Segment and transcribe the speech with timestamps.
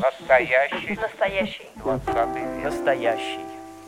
[0.00, 0.98] Настоящий.
[1.00, 1.66] Настоящий.
[1.76, 2.64] Двадцатый век.
[2.64, 3.40] Настоящий.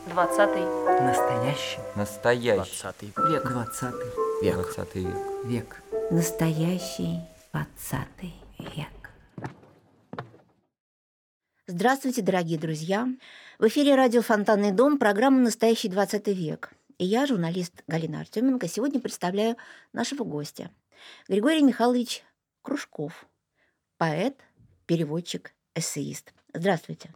[0.07, 0.63] Двадцатый.
[1.01, 1.79] Настоящий.
[1.95, 2.55] Настоящий.
[2.55, 3.43] Двадцатый Век.
[3.43, 4.09] Двадцатый.
[4.41, 4.53] век.
[4.55, 5.17] Двадцатый век.
[5.43, 5.83] Век.
[6.11, 7.19] Настоящий
[7.51, 8.87] двадцатый век.
[11.67, 13.09] Здравствуйте, дорогие друзья!
[13.59, 16.71] В эфире радио «Фонтанный дом» программа «Настоящий 20 век».
[16.97, 19.57] И я, журналист Галина Артеменко, сегодня представляю
[19.91, 20.71] нашего гостя.
[21.27, 22.23] Григорий Михайлович
[22.61, 23.27] Кружков,
[23.97, 24.39] поэт,
[24.85, 26.33] переводчик, эссеист.
[26.53, 27.13] Здравствуйте.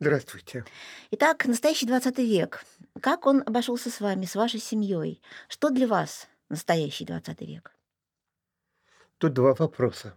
[0.00, 0.64] Здравствуйте.
[1.10, 2.64] Итак, настоящий 20 век.
[3.00, 5.20] Как он обошелся с вами, с вашей семьей?
[5.48, 7.72] Что для вас настоящий 20 век?
[9.18, 10.14] Тут два вопроса.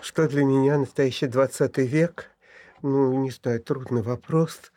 [0.00, 2.30] Что для меня настоящий 20 век?
[2.82, 4.72] Ну, не знаю, трудный вопрос.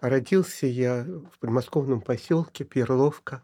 [0.00, 3.42] Родился я в подмосковном поселке Перловка.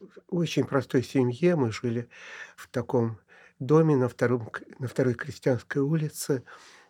[0.00, 1.56] В очень простой семье.
[1.56, 2.08] Мы жили
[2.56, 3.18] в таком
[3.58, 6.44] доме на, втором, на второй крестьянской улице.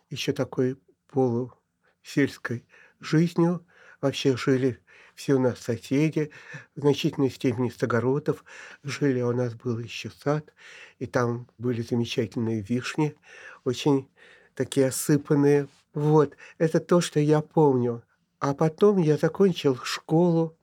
[0.09, 0.77] Еще такой
[1.11, 2.65] полусельской
[2.99, 3.65] жизнью.
[4.01, 4.79] Вообще жили
[5.19, 6.31] все у нас соседи,
[6.77, 8.45] в значительной степени с огородов
[8.83, 10.53] жили, а у нас был еще сад,
[10.97, 13.17] и там были замечательные вишни,
[13.65, 14.09] очень
[14.55, 15.67] такие осыпанные.
[15.93, 18.01] Вот, это то, что я помню.
[18.39, 20.55] А потом я закончил школу.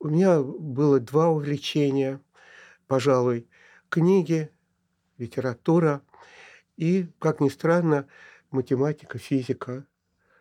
[0.00, 2.22] У меня было два увлечения,
[2.86, 3.46] пожалуй,
[3.90, 4.50] книги,
[5.18, 6.02] литература
[6.76, 8.06] и, как ни странно,
[8.50, 9.86] математика, физика,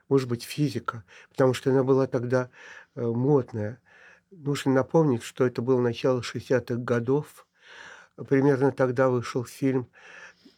[0.10, 2.50] может быть, физика, потому что она была тогда
[2.96, 3.80] э, модная.
[4.32, 7.48] Нужно напомнить, что это было начало 60-х годов.
[8.28, 9.90] Примерно тогда вышел фильм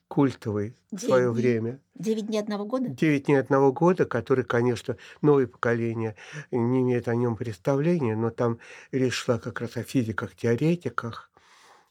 [0.08, 1.42] культовый в свое дней.
[1.42, 1.80] время.
[1.96, 2.88] Девять дней одного года?
[2.90, 6.16] «Девять дней одного года», который, конечно, новое поколение
[6.52, 8.60] не имеет о нем представления, но там
[8.92, 11.32] речь шла как раз о физиках, теоретиках.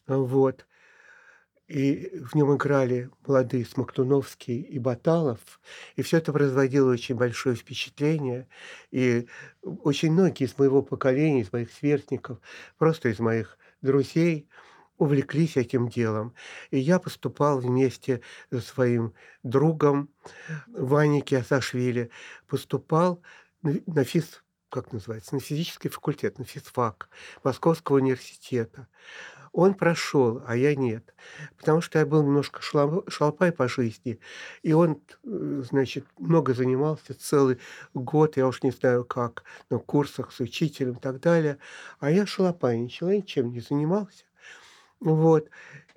[0.07, 0.67] Вот.
[1.75, 5.41] И в нем играли молодые Смоктуновский и Баталов.
[5.97, 8.47] И все это производило очень большое впечатление.
[8.93, 9.27] И
[9.61, 12.39] очень многие из моего поколения, из моих сверстников,
[12.79, 14.49] просто из моих друзей
[14.99, 16.33] увлеклись этим делом.
[16.71, 18.21] И я поступал вместе
[18.53, 19.13] со своим
[19.43, 20.11] другом
[20.69, 22.11] Ваней Киасашвили,
[22.47, 23.21] поступал
[23.63, 24.45] на физ
[24.75, 27.09] как называется, на физический факультет, на физфак
[27.45, 28.89] Московского университета.
[29.55, 31.15] Он прошел, а я нет,
[31.57, 34.19] потому что я был немножко шалопай по жизни,
[34.65, 37.61] и он, э, значит, много занимался, целый
[37.95, 41.59] год, я уж не знаю как, на курсах с учителем и так далее,
[42.01, 44.25] а я шалопайничал, я ничем не занимался.
[44.99, 45.49] Вот.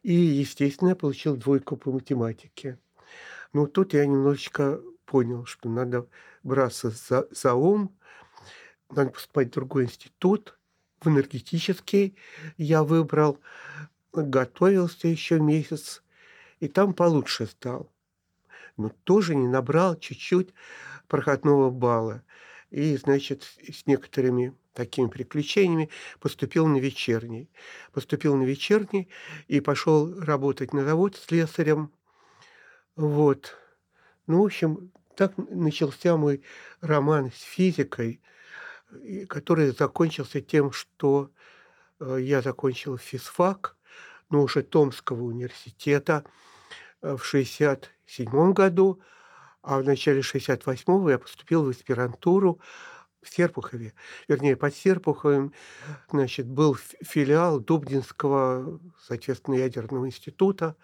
[0.04, 2.78] И, естественно, я получил двойку по математике.
[3.54, 6.06] Ну, тут я немножечко понял, что надо
[6.44, 7.98] браться за, за ум,
[8.92, 10.57] надо поступать в другой институт,
[11.00, 12.16] в энергетический.
[12.58, 13.40] Я выбрал,
[14.14, 16.04] готовился еще месяц,
[16.60, 17.92] и там получше стал.
[18.78, 20.54] Но тоже не набрал чуть-чуть
[21.08, 22.24] проходного балла.
[22.70, 27.50] И, значит, с некоторыми такими приключениями поступил на вечерний.
[27.92, 29.10] Поступил на вечерний
[29.48, 31.92] и пошел работать на завод слесарем.
[32.96, 33.56] Вот.
[34.28, 36.44] Ну, в общем, так начался мой
[36.82, 38.22] роман с физикой,
[39.28, 41.32] который закончился тем, что
[42.00, 43.76] э, я закончил физфак,
[44.30, 46.24] но уже Томского университета
[47.02, 49.02] э, в 1967 году,
[49.62, 52.60] а в начале 1968 я поступил в аспирантуру
[53.22, 53.94] в Серпухове.
[54.28, 55.54] Вернее, под Серпуховым
[56.10, 60.76] значит, был филиал Дубдинского, соответственно, ядерного института,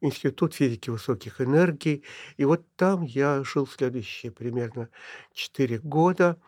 [0.00, 2.04] Институт физики высоких энергий.
[2.36, 4.90] И вот там я жил следующие примерно
[5.32, 6.40] 4 года,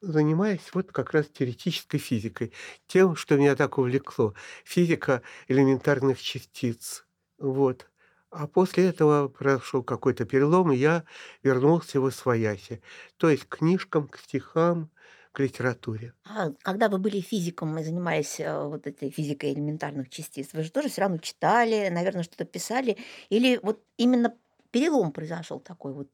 [0.00, 2.52] занимаясь вот как раз теоретической физикой,
[2.86, 4.34] тем, что меня так увлекло.
[4.64, 7.06] Физика элементарных частиц.
[7.38, 7.90] Вот.
[8.30, 11.04] А после этого произошел какой-то перелом, и я
[11.42, 12.82] вернулся в Освояси.
[13.18, 14.90] То есть к книжкам, к стихам,
[15.36, 16.14] к литературе.
[16.24, 20.72] А когда вы были физиком и занимались э, вот этой физикой элементарных частиц, вы же
[20.72, 22.98] тоже все равно читали, наверное, что-то писали,
[23.28, 24.36] или вот именно
[24.72, 26.08] перелом произошел такой вот?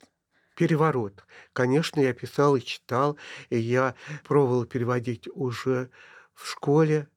[0.55, 1.25] Переворот.
[1.53, 3.17] Конечно, я писал и читал,
[3.51, 5.91] и я пробовал переводить уже
[6.35, 7.09] в школе.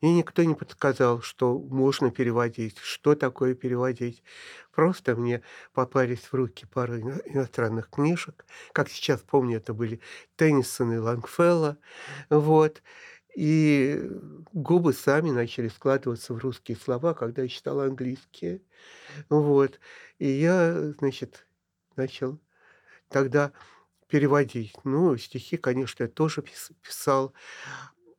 [0.00, 4.22] И никто не подсказал, что можно переводить, что такое переводить.
[4.72, 5.42] Просто мне
[5.72, 8.46] попались в руки ино- иностранных книжек.
[8.72, 10.00] Как сейчас помню, это были
[10.36, 11.78] Теннисон и Лангфелла.
[12.30, 12.82] Вот.
[13.34, 14.00] И
[14.52, 18.62] губы сами начали складываться в русские слова, когда я читал английские.
[19.28, 19.80] Вот.
[20.18, 21.46] И я, значит,
[21.96, 22.40] начал
[23.08, 23.52] тогда
[24.08, 24.74] переводить.
[24.84, 27.34] Ну, стихи, конечно, я тоже пис- писал.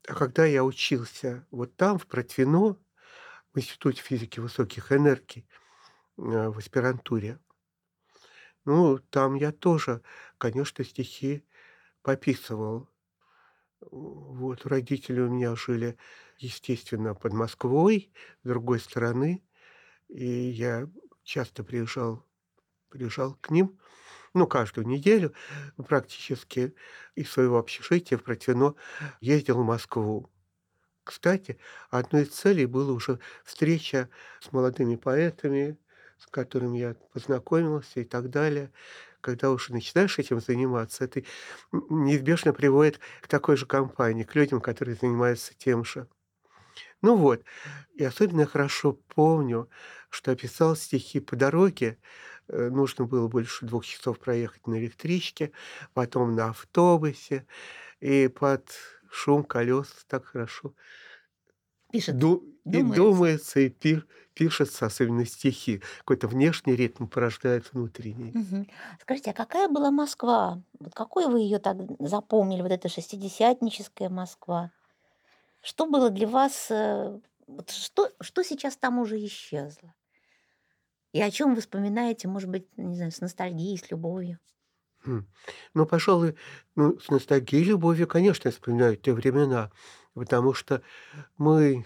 [0.09, 2.77] А когда я учился вот там, в Протвино,
[3.53, 5.47] в Институте физики высоких энергий,
[6.17, 7.39] в аспирантуре.
[8.65, 10.01] Ну, там я тоже,
[10.39, 11.45] конечно, стихи
[12.01, 12.89] пописывал.
[13.81, 15.97] Вот, родители у меня жили,
[16.39, 18.11] естественно, под Москвой,
[18.43, 19.43] с другой стороны,
[20.09, 20.89] и я
[21.23, 22.25] часто приезжал
[22.89, 23.79] приезжал к ним,
[24.33, 25.33] ну, каждую неделю
[25.87, 26.73] практически
[27.15, 28.75] из своего общежития в Протвино
[29.21, 30.29] ездил в Москву.
[31.03, 31.57] Кстати,
[31.89, 34.09] одной из целей была уже встреча
[34.41, 35.77] с молодыми поэтами,
[36.17, 38.71] с которыми я познакомился и так далее.
[39.21, 41.23] Когда уже начинаешь этим заниматься, это
[41.71, 46.07] неизбежно приводит к такой же компании, к людям, которые занимаются тем же.
[47.01, 47.43] Ну вот,
[47.95, 49.69] и особенно хорошо помню,
[50.09, 51.97] что описал стихи по дороге.
[52.49, 55.51] Э, нужно было больше двух часов проехать на электричке,
[55.93, 57.47] потом на автобусе,
[58.01, 58.71] и под
[59.11, 60.75] шум колес так хорошо
[61.91, 62.17] Пишет.
[62.19, 62.83] ду- и Думается.
[62.83, 64.03] думается, и пи-
[64.33, 65.81] пишется, особенно стихи.
[65.99, 68.33] Какой-то внешний ритм порождает внутренний.
[68.33, 68.67] Мгм.
[69.01, 70.61] Скажите, а какая была Москва?
[70.79, 74.71] Вот какой вы ее так запомнили, вот эта шестидесятническая Москва?
[75.61, 79.95] Что было для вас, э, вот что, что сейчас там уже исчезло?
[81.13, 84.39] И о чем вы вспоминаете, может быть, не знаю, с ностальгией, с любовью?
[85.05, 85.25] Хм.
[85.73, 86.35] Ну, пожалуй,
[86.75, 89.71] ну, с ностальгией и любовью, конечно, вспоминаю те времена,
[90.13, 90.81] потому что
[91.37, 91.85] мы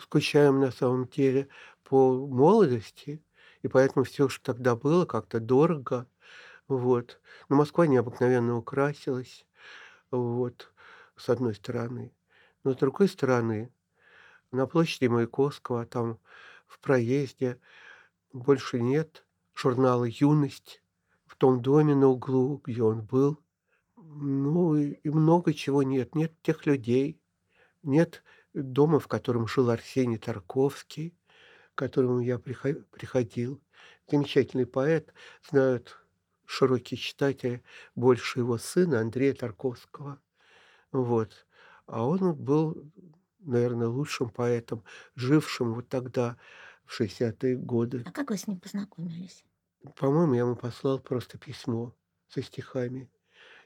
[0.00, 1.48] скучаем на самом деле
[1.84, 3.24] по молодости,
[3.62, 6.06] и поэтому все, что тогда было, как-то дорого.
[6.68, 7.20] Вот.
[7.48, 9.46] Но Москва необыкновенно украсилась,
[10.10, 10.72] вот,
[11.16, 12.14] с одной стороны.
[12.64, 13.72] Но с другой стороны,
[14.52, 16.18] на площади Маяковского, там
[16.66, 17.60] в проезде
[18.32, 20.82] больше нет журнала «Юность»
[21.26, 23.38] в том доме на углу, где он был.
[23.96, 26.14] Ну и, много чего нет.
[26.14, 27.20] Нет тех людей,
[27.82, 28.22] нет
[28.54, 31.16] дома, в котором жил Арсений Тарковский,
[31.74, 33.60] к которому я прихо- приходил.
[34.10, 35.12] Замечательный поэт,
[35.48, 35.96] знают
[36.46, 37.62] широкие читатели
[37.94, 40.20] больше его сына Андрея Тарковского.
[40.90, 41.46] Вот.
[41.86, 42.90] А он был,
[43.38, 44.82] наверное, лучшим поэтом,
[45.14, 46.36] жившим вот тогда,
[46.90, 48.02] в 60-е годы.
[48.04, 49.44] А как вы с ним познакомились?
[49.94, 51.94] По-моему, я ему послал просто письмо
[52.26, 53.08] со стихами.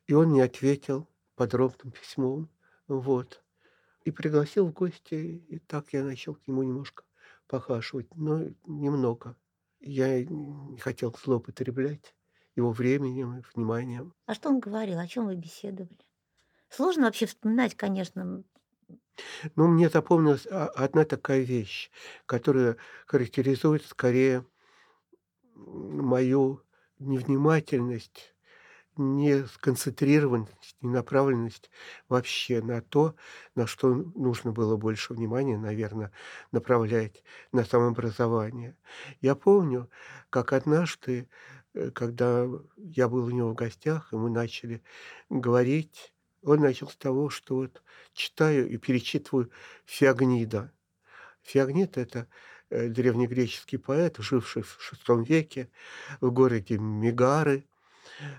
[0.07, 2.51] И он мне ответил подробным письмом.
[2.87, 3.43] Вот.
[4.05, 5.15] И пригласил в гости.
[5.49, 7.05] И так я начал к нему немножко
[7.47, 8.15] похаживать.
[8.15, 9.37] Но немного.
[9.81, 12.15] Я не хотел злоупотреблять
[12.57, 14.15] его временем и вниманием.
[14.27, 14.99] А что он говорил?
[14.99, 15.97] О чем вы беседовали?
[16.69, 18.45] Сложно вообще вспоминать, конечно.
[19.57, 21.91] Но мне запомнилась а, одна такая вещь,
[22.27, 22.77] которая
[23.07, 24.45] характеризует скорее
[25.55, 26.63] мою
[26.99, 28.35] невнимательность,
[28.97, 31.71] не сконцентрированность, не направленность
[32.09, 33.17] вообще на то,
[33.57, 36.13] на что нужно было больше внимания, наверное,
[36.53, 38.77] направлять на самообразование.
[39.21, 39.91] Я помню,
[40.31, 41.29] как однажды,
[41.75, 42.47] э, когда
[42.77, 44.83] я был у него в гостях, и мы начали
[45.29, 46.14] говорить,
[46.45, 47.83] он начал с того, что вот
[48.13, 49.51] читаю и перечитываю
[49.87, 50.73] Феогнида.
[51.43, 52.29] Феогнид– это
[52.71, 55.71] э, древнегреческий поэт, живший в VI веке
[56.21, 57.67] в городе Мегары.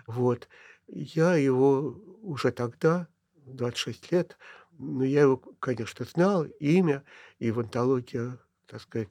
[0.07, 0.47] Вот.
[0.87, 3.07] Я его уже тогда,
[3.45, 4.37] 26 лет,
[4.77, 7.03] но я его, конечно, знал, имя,
[7.39, 8.37] и в антологии,
[8.67, 9.09] так сказать,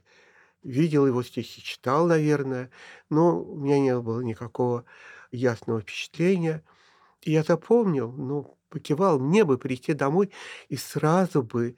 [0.63, 2.71] видел его стихи, читал, наверное,
[3.11, 4.85] но у меня не было никакого
[5.31, 6.63] ясного впечатления.
[7.23, 10.33] И я запомнил, ну, покивал, мне бы прийти домой
[10.69, 11.77] и сразу бы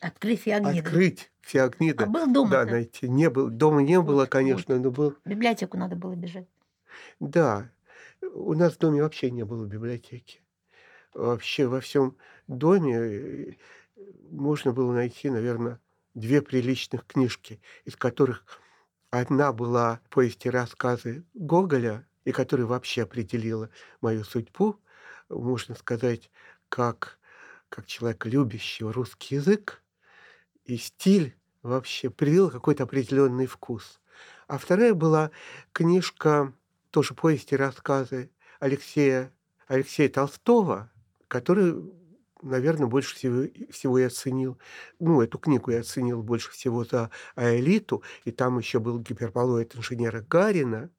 [0.00, 0.78] Открыть Феогнида.
[0.78, 2.04] открыть Феогнида.
[2.04, 3.08] А был дома Да, найти.
[3.08, 5.14] Не был, дома не было, Вот, конечно, но был.
[5.24, 6.48] В библиотеку надо было бежать.
[7.20, 7.70] Да,
[8.22, 10.40] у нас в доме вообще не было библиотеки.
[11.14, 13.52] Вообще во всем доме э,
[14.30, 15.80] можно было найти, наверное,
[16.14, 18.44] две приличных книжки, из которых
[19.10, 23.70] одна была повести рассказы Гоголя, и которая вообще определила
[24.00, 24.80] мою судьбу,
[25.28, 26.30] можно сказать,
[26.68, 27.18] как,
[27.68, 29.82] как человека, любящего русский язык,
[30.64, 34.00] и стиль вообще привил какой-то определенный вкус.
[34.46, 35.30] А вторая была
[35.72, 36.52] книжка,
[36.90, 38.30] тоже повести рассказы
[38.60, 39.32] Алексея,
[39.66, 40.90] Алексея Толстого,
[41.28, 41.74] который,
[42.42, 44.58] наверное, больше всего, всего я оценил.
[44.98, 50.20] Ну, эту книгу я оценил больше всего за Аэлиту, и там еще был гиперболоид инженера
[50.22, 50.90] Гарина.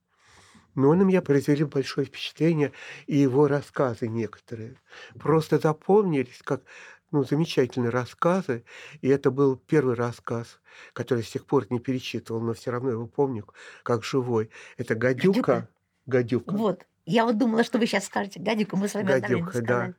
[0.78, 2.72] Но на меня произвели большое впечатление,
[3.08, 4.76] и его рассказы некоторые
[5.20, 6.62] просто запомнились как
[7.10, 8.64] ну, замечательные рассказы.
[9.02, 10.60] И это был первый рассказ,
[10.94, 13.48] который с тех пор не перечитывал, но все равно его помню
[13.82, 14.52] как живой.
[14.78, 15.68] Это «Гадюка».
[16.06, 16.56] «Гадюка».
[16.56, 16.86] Вот.
[17.08, 18.40] Я вот думала, что вы сейчас скажете.
[18.40, 19.94] Гадюка, мы с вами «Гадюка», да.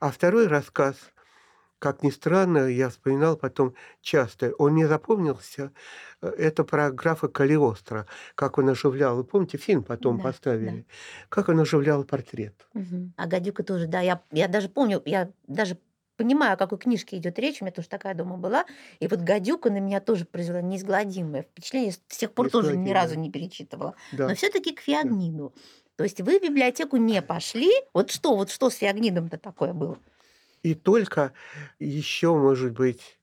[0.00, 0.96] А второй рассказ,
[1.84, 4.54] как ни странно, я вспоминал потом часто.
[4.58, 5.70] Он мне запомнился.
[6.22, 9.16] э, Это про графа Калиостро, как он оживлял.
[9.16, 10.86] Вы помните, фильм потом Да, поставили?
[11.28, 12.54] Как он оживлял портрет.
[12.72, 13.12] Мгм.
[13.18, 14.00] А гадюка тоже, да.
[14.00, 15.76] Я, я даже помню, я даже
[16.16, 17.60] понимаю, о какой книжке идет речь.
[17.60, 18.64] У меня тоже такая дома была.
[19.00, 21.92] И вот гадюка на меня тоже произвела неизгладимое впечатление.
[21.92, 23.94] С тех пор тоже ни разу не перечитывала.
[24.12, 24.28] Да.
[24.28, 25.52] Но все-таки к Феогниду.
[25.96, 27.70] То есть вы в библиотеку не пошли.
[27.92, 29.98] Вот что, вот что с Феогнидом-то такое было?
[30.64, 31.34] И только
[31.78, 33.20] еще, может быть,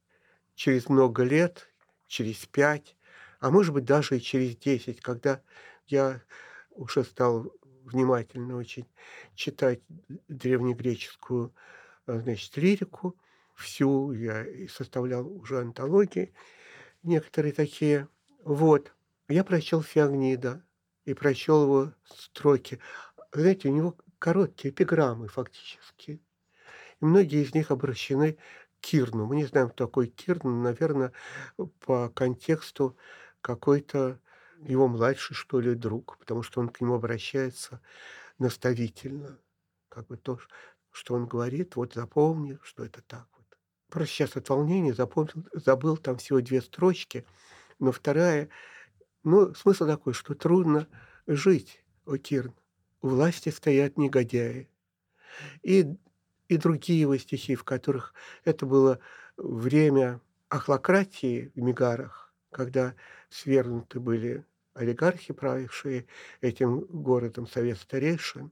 [0.53, 1.67] через много лет,
[2.05, 2.95] через пять,
[3.39, 5.41] а может быть, даже и через десять, когда
[5.87, 6.21] я
[6.69, 7.51] уже стал
[7.83, 8.85] внимательно очень
[9.33, 9.81] читать
[10.27, 11.51] древнегреческую
[12.05, 13.17] э, значит, лирику,
[13.55, 16.35] всю, я составлял уже антологии,
[17.01, 18.07] некоторые такие.
[18.43, 18.93] Вот.
[19.29, 20.63] Я прочел Феогнида
[21.05, 22.77] и прочел его строки.
[23.33, 26.21] Знаете, у него короткие эпиграммы фактически.
[27.01, 28.37] И многие из них обращены к
[28.81, 29.25] Кирну.
[29.25, 31.11] Мы не знаем, кто такой Кирн, но, наверное,
[31.79, 32.95] по контексту
[33.41, 34.19] какой-то
[34.59, 37.81] его младший, что ли, друг, потому что он к нему обращается
[38.37, 39.39] наставительно.
[39.89, 40.39] Как бы то,
[40.91, 43.45] что он говорит, вот запомни, что это так вот.
[43.89, 47.25] Просто сейчас от волнения запомнил, забыл там всего две строчки,
[47.79, 48.49] но вторая,
[49.23, 50.87] ну, смысл такой, что трудно
[51.27, 52.53] жить, о Кирн.
[53.01, 54.69] У власти стоят негодяи.
[55.63, 55.95] И
[56.51, 58.99] и другие его стихи, в которых это было
[59.37, 62.93] время охлократии в Мегарах, когда
[63.29, 66.07] свергнуты были олигархи, правившие
[66.41, 68.51] этим городом совет старейшин,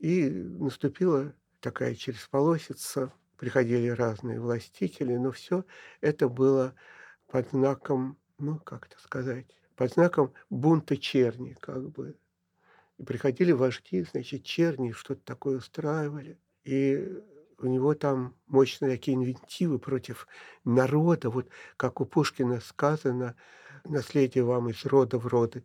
[0.00, 5.64] и наступила такая через полосица, приходили разные властители, но все
[6.02, 6.74] это было
[7.28, 12.18] под знаком, ну, как это сказать, под знаком бунта черни, как бы.
[12.98, 16.38] И приходили вожди, значит, черни, что-то такое устраивали.
[16.64, 17.22] И
[17.58, 20.26] у него там мощные такие инвентивы против
[20.64, 23.36] народа, вот как у Пушкина сказано,
[23.84, 25.64] наследие вам из рода в роды,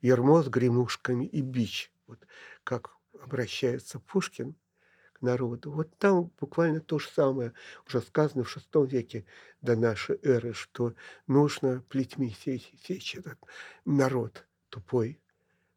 [0.00, 1.92] ермо с гремушками и бич.
[2.06, 2.26] Вот
[2.64, 2.90] как
[3.20, 4.54] обращается Пушкин
[5.12, 5.70] к народу.
[5.70, 7.52] Вот там буквально то же самое
[7.86, 9.24] уже сказано в VI веке
[9.62, 10.94] до нашей эры, что
[11.26, 13.38] нужно плетьми сечь, сечь этот
[13.84, 15.20] народ тупой,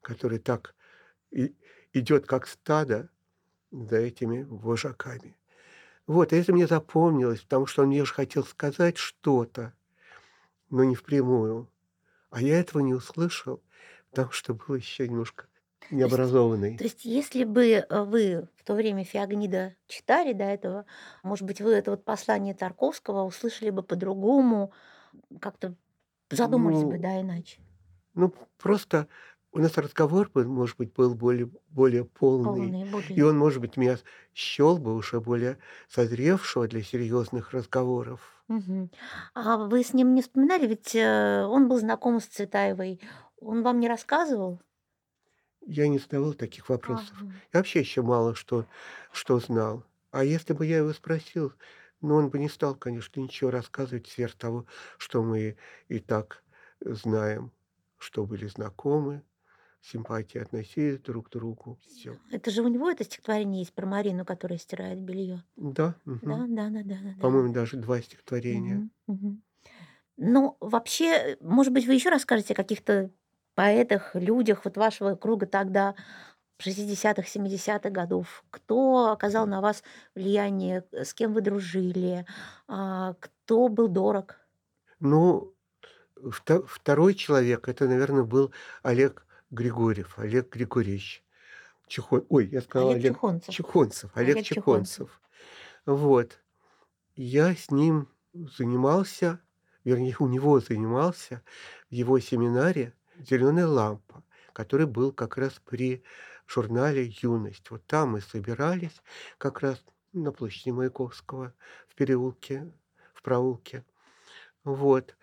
[0.01, 0.75] который так
[1.31, 1.55] и
[1.93, 3.09] идет как стадо
[3.73, 5.37] за этими вожаками.
[6.07, 9.73] Вот, это мне запомнилось, потому что он мне же хотел сказать что-то,
[10.69, 11.71] но не впрямую.
[12.31, 13.63] А я этого не услышал,
[14.11, 15.47] потому что был еще немножко
[15.89, 16.77] необразованный.
[16.77, 20.85] То есть, если бы э, вы в то время Феогнида читали до этого,
[21.21, 24.73] может быть, вы это вот послание Тарковского услышали бы по-другому,
[25.41, 25.75] как-то
[26.31, 27.61] задумались бы, Ну, да, иначе.
[28.13, 29.07] ну, просто
[29.53, 32.75] у нас разговор, может быть, был более, более полный.
[32.75, 33.23] Полные И более.
[33.23, 33.99] он, может быть, меня
[34.33, 38.43] счел бы уже более созревшего для серьезных разговоров.
[38.47, 38.91] Мгм.
[39.33, 40.67] А вы с ним не вспоминали?
[40.67, 43.01] Ведь э, он был знаком с Цветаевой.
[43.39, 44.61] Он вам не рассказывал?
[45.65, 47.25] Я не задавал таких вопросов.
[47.25, 47.41] Ага.
[47.53, 48.67] Я вообще еще мало что,
[49.11, 49.85] что знал.
[50.11, 51.53] А если бы я его спросил,
[52.01, 54.65] ну, он бы не стал, конечно, ничего рассказывать сверх того,
[54.97, 55.57] что мы
[55.87, 56.43] и так
[56.81, 57.51] знаем,
[57.97, 59.23] что были знакомы,
[59.85, 61.79] симпатии относились друг к другу.
[61.85, 62.19] Все.
[62.31, 65.43] Это же у него это стихотворение есть про Марину, которая стирает белье.
[65.55, 66.47] Да, Да, мгм.
[66.47, 67.21] да, да, да, да, да.
[67.21, 68.85] по-моему, даже два стихотворения.
[68.85, 69.43] Мгм, мгм.
[70.17, 73.11] Ну, вообще, может быть, вы еще расскажете о каких-то
[73.55, 75.95] поэтах, людях вот вашего круга тогда,
[76.59, 78.45] 60-х, 70-х годов?
[78.51, 79.83] Кто оказал на вас
[80.15, 82.25] влияние, с кем вы дружили,
[82.67, 84.37] а, кто был дорог?
[84.99, 85.53] Ну,
[86.17, 91.23] вто- второй человек, это, наверное, был Олег Григорьев, Олег Григорьевич.
[91.87, 92.25] Чехон...
[92.29, 93.53] Ой, я сказал Олег Олег Чухонцев.
[93.53, 95.07] Чехонцев, Олег, Олег Чухонцев.
[95.07, 95.21] Чехонцев.
[95.85, 96.39] Вот.
[97.15, 99.39] Я с ним занимался,
[99.83, 101.43] вернее, у него занимался
[101.91, 106.03] в его семинаре «Зеленая лампа», который был как раз при
[106.47, 107.69] журнале «Юность».
[107.69, 109.03] Вот там мы собирались
[109.37, 109.83] как раз
[110.13, 111.53] на площади Маяковского
[111.87, 112.71] в переулке,
[113.13, 113.85] в проулке.
[114.63, 115.15] Вот.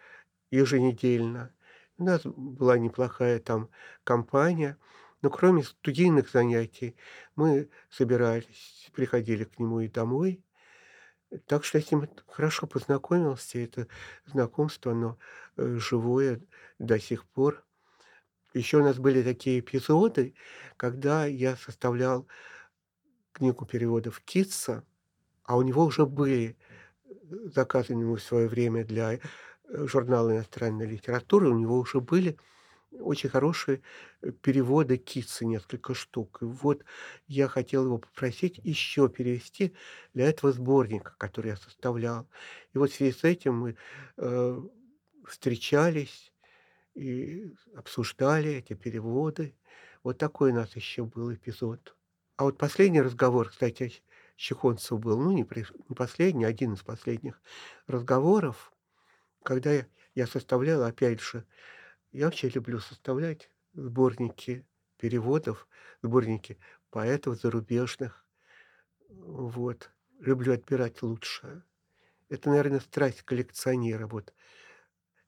[0.52, 1.52] Еженедельно.
[2.00, 3.68] У нас была неплохая там
[4.04, 4.78] компания.
[5.20, 6.96] Но кроме студийных занятий
[7.36, 10.42] мы собирались, приходили к нему и домой.
[11.44, 13.58] Так что я с ним хорошо познакомился.
[13.58, 13.86] Это
[14.24, 15.18] знакомство, оно
[15.58, 16.40] э, живое
[16.78, 17.62] до сих пор.
[18.54, 20.34] Еще у нас были такие эпизоды,
[20.78, 22.26] когда я составлял
[23.32, 24.84] книгу переводов Китса,
[25.44, 26.56] а у него уже были
[27.04, 27.14] э,
[27.54, 29.20] заказаны ему в свое время для
[29.72, 32.36] журнала иностранной литературы, у него уже были
[32.98, 33.82] очень хорошие
[34.22, 36.38] э, переводы Китса, несколько штук.
[36.42, 36.84] И вот
[37.28, 39.74] я хотел его попросить еще перевести
[40.14, 42.26] для этого сборника, который я составлял.
[42.74, 43.76] И вот в связи с этим мы
[44.16, 44.60] э,
[45.26, 46.32] встречались
[46.94, 49.54] и обсуждали эти переводы.
[50.02, 51.96] Вот такой у нас еще был эпизод.
[52.36, 53.92] А вот последний разговор, кстати,
[54.36, 57.40] Чехонцев был, ну, не, при, не последний, один из последних
[57.86, 58.72] разговоров,
[59.42, 61.46] когда я, составлял, опять же,
[62.12, 64.66] я вообще люблю составлять сборники
[64.98, 65.68] переводов,
[66.02, 66.58] сборники
[66.90, 68.26] поэтов зарубежных.
[69.10, 69.90] Вот.
[70.20, 71.64] Люблю отбирать лучшее.
[72.30, 74.06] Это, наверное, страсть коллекционера.
[74.08, 74.34] Вот.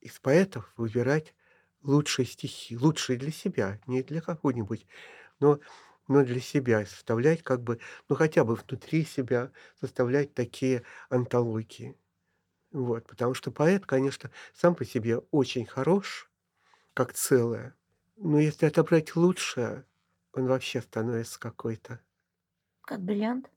[0.00, 1.34] Из поэтов выбирать
[1.82, 4.86] лучшие стихи, лучшие для себя, не для кого-нибудь,
[5.40, 5.60] но
[6.08, 11.96] но для себя составлять как бы, ну, хотя бы внутри себя составлять такие антологии.
[12.72, 16.30] Вот, потому что поэт, конечно, сам по себе очень хорош,
[16.94, 17.76] как целое,
[18.16, 19.86] но если отобрать лучшее,
[20.32, 22.00] он вообще становится какой-то...
[22.82, 23.50] Как бриллиант?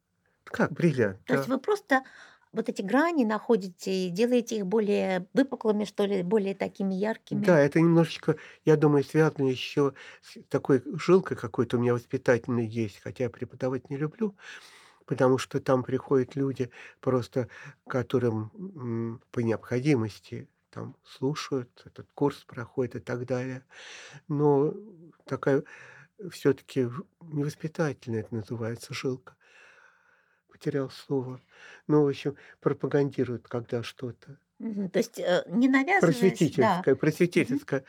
[0.43, 1.39] Как бриллиант, То да.
[1.39, 2.03] есть вы просто
[2.51, 7.45] вот эти грани находите и делаете их более выпуклыми, что ли, более такими яркими.
[7.45, 13.00] Да, это немножечко, я думаю, связано еще с такой жилкой какой-то у меня воспитательной есть,
[13.01, 14.36] хотя я преподавать не люблю,
[15.05, 17.50] потому что там приходят люди просто,
[17.88, 23.65] которым по необходимости там слушают, этот курс проходит и так далее.
[24.27, 24.74] Но
[25.25, 25.63] такая
[26.29, 26.89] все-таки
[27.21, 29.35] невоспитательная это называется жилка
[30.55, 31.41] потерял слово.
[31.88, 34.39] Ну, в общем, пропагандируют, когда что-то.
[34.91, 36.81] То есть э, не навязываясь, да.
[36.81, 37.84] Просветительская, просветительская,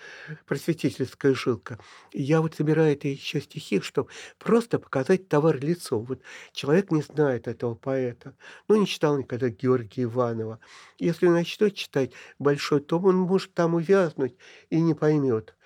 [0.47, 1.79] просветительская жилка.
[2.13, 6.05] Я вот собираю это еще стихи, чтобы просто показать товар лицом.
[6.05, 6.21] Вот
[6.53, 8.35] человек не знает этого поэта,
[8.69, 10.61] ну, не читал никогда Георгия Иванова.
[10.99, 14.37] Если начнет читать большой том, он может там увязнуть
[14.69, 15.57] и не поймет.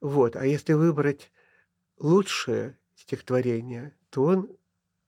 [0.00, 0.34] Вот.
[0.34, 1.30] А если выбрать
[1.98, 4.50] лучшее стихотворение, то он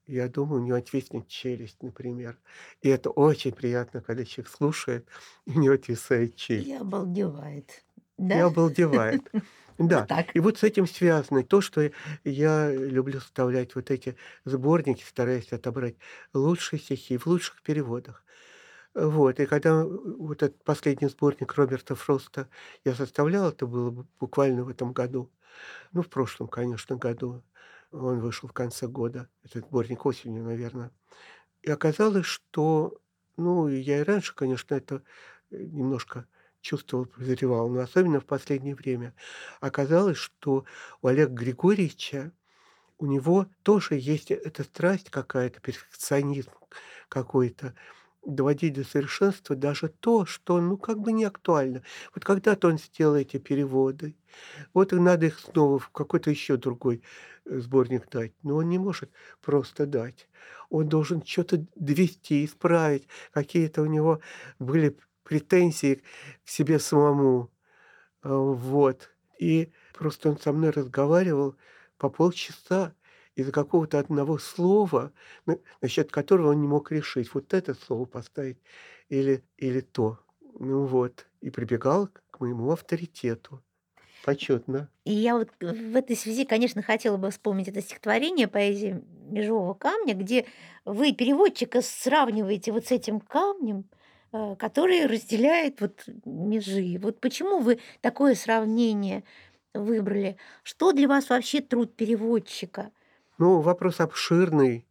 [0.09, 2.39] я думаю, у него отвиснет челюсть, например.
[2.81, 5.07] И это очень приятно, когда человек слушает,
[5.45, 6.69] и у него отвисает челюсть.
[6.69, 7.83] И обалдевает.
[8.31, 8.45] И Да?
[8.45, 9.29] обалдевает.
[9.77, 10.09] Да.
[10.09, 10.35] так.
[10.35, 11.89] И вот с этим связано то, что
[12.25, 15.95] я люблю составлять вот эти сборники, стараясь отобрать
[16.33, 18.25] лучшие стихи в лучших переводах.
[18.95, 19.39] Вот.
[19.39, 22.49] И когда вот этот последний сборник Роберта Фроста
[22.85, 25.31] я составлял, это было бу- буквально в этом году,
[25.93, 27.43] ну, в прошлом, конечно, году,
[27.91, 30.91] он вышел в конце года, этот сборник осенью, наверное.
[31.61, 32.99] И оказалось, что,
[33.37, 35.03] ну, я и раньше, конечно, это
[35.51, 36.27] э, немножко
[36.61, 39.15] чувствовал, подозревал, но особенно в последнее время.
[39.61, 40.65] Оказалось, что
[41.01, 42.33] у Олега Григорьевича,
[42.97, 46.51] у него тоже есть эта страсть какая-то, перфекционизм
[47.09, 47.75] какой-то,
[48.25, 51.83] доводить до совершенства даже то, что, ну, как бы не актуально.
[52.13, 54.15] Вот когда-то он сделал эти переводы,
[54.73, 57.03] вот и надо их снова в какой-то еще другой
[57.49, 58.33] сборник дать.
[58.43, 60.29] Но он не может просто дать.
[60.69, 63.07] Он должен что-то довести, исправить.
[63.31, 64.21] Какие-то у него
[64.59, 66.01] были претензии
[66.45, 67.51] к себе самому.
[68.23, 69.09] А, Вот.
[69.39, 71.55] И просто он со мной разговаривал
[71.97, 72.93] по полчаса
[73.35, 75.13] из-за какого-то одного слова,
[75.45, 78.59] на- насчет которого он не мог решить, вот это слово поставить
[79.09, 80.19] или, или то.
[80.59, 81.27] Ну вот.
[81.41, 83.63] И прибегал к моему авторитету.
[84.29, 84.89] Почетно.
[85.05, 90.13] И я вот в этой связи, конечно, хотела бы вспомнить это стихотворение поэзии Межевого камня,
[90.13, 90.45] где
[90.85, 93.85] вы переводчика сравниваете вот с этим камнем,
[94.31, 96.99] э, который разделяет вот межи.
[96.99, 99.23] Вот почему вы такое сравнение
[99.73, 100.37] выбрали?
[100.61, 102.91] Что для вас вообще труд переводчика?
[103.39, 104.85] Ну, вопрос обширный.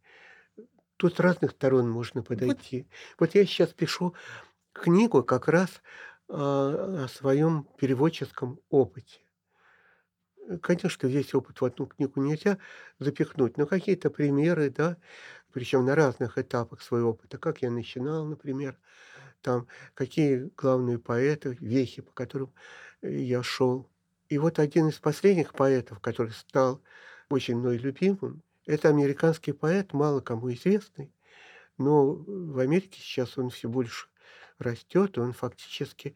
[0.97, 2.87] Тут с разных сторон можно подойти.
[3.17, 4.13] Вот я сейчас пишу
[4.73, 5.81] книгу как раз
[6.27, 9.21] а, о своем переводческом опыте.
[10.49, 12.59] Э, Конечно, весь опыт в одну книгу нельзя
[12.99, 14.97] запихнуть, но какие-то примеры, да,
[15.53, 18.79] причем на разных этапах своего опыта, как я начинал, например,
[19.41, 22.53] там, какие главные поэты, вехи, по которым
[23.01, 23.89] э, я шел.
[24.29, 26.83] И вот один из последних поэтов, который стал
[27.29, 31.13] очень мной любимым, это американский поэт, мало кому известный,
[31.77, 34.07] но в Америке сейчас он все больше
[34.59, 36.15] растет, он фактически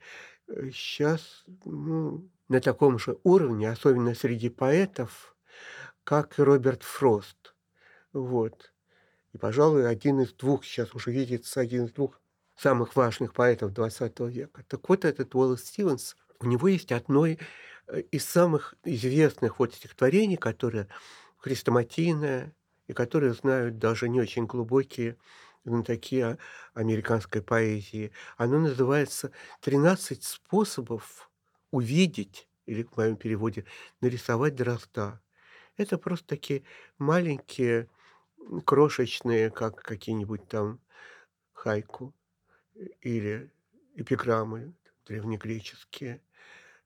[0.74, 5.36] сейчас ну, на таком же уровне, особенно среди поэтов,
[6.03, 7.56] как и Роберт Фрост.
[8.12, 8.73] Вот.
[9.34, 12.21] И, пожалуй, один из двух, сейчас уже видится, один из двух
[12.56, 14.63] самых важных поэтов 20 века.
[14.67, 20.88] Так вот, этот Уоллес Стивенс, у него есть одно из самых известных вот стихотворений, которое
[21.38, 22.53] хрестоматийное,
[22.88, 25.17] и которые знают даже не очень глубокие
[25.63, 26.38] знатоки
[26.73, 28.12] американской поэзии.
[28.38, 31.32] Оно называется «13 способов
[31.73, 33.65] увидеть или в моем переводе
[33.99, 35.19] нарисовать дрозда.
[35.75, 36.63] Это просто такие
[36.99, 37.89] маленькие,
[38.65, 40.79] крошечные, как какие-нибудь там
[41.53, 42.13] хайку
[43.01, 43.51] или
[43.95, 44.73] эпиграммы
[45.07, 46.21] древнегреческие,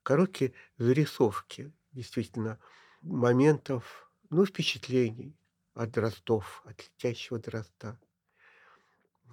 [0.04, 2.60] короткие зарисовки, действительно,
[3.02, 5.38] моментов, ну, впечатлений
[5.74, 8.00] от дроздов, от летящего дрозда.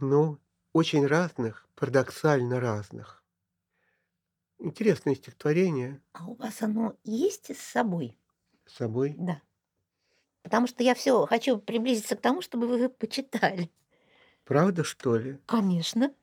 [0.00, 0.40] Ну,
[0.72, 3.23] очень разных, парадоксально разных.
[4.64, 6.00] Интересное стихотворение.
[6.14, 8.18] А у вас оно есть с собой?
[8.66, 9.14] С собой?
[9.18, 9.42] Да.
[10.42, 13.70] Потому что я все хочу приблизиться к тому, чтобы вы почитали.
[14.44, 15.38] Правда, что ли?
[15.46, 16.14] Конечно,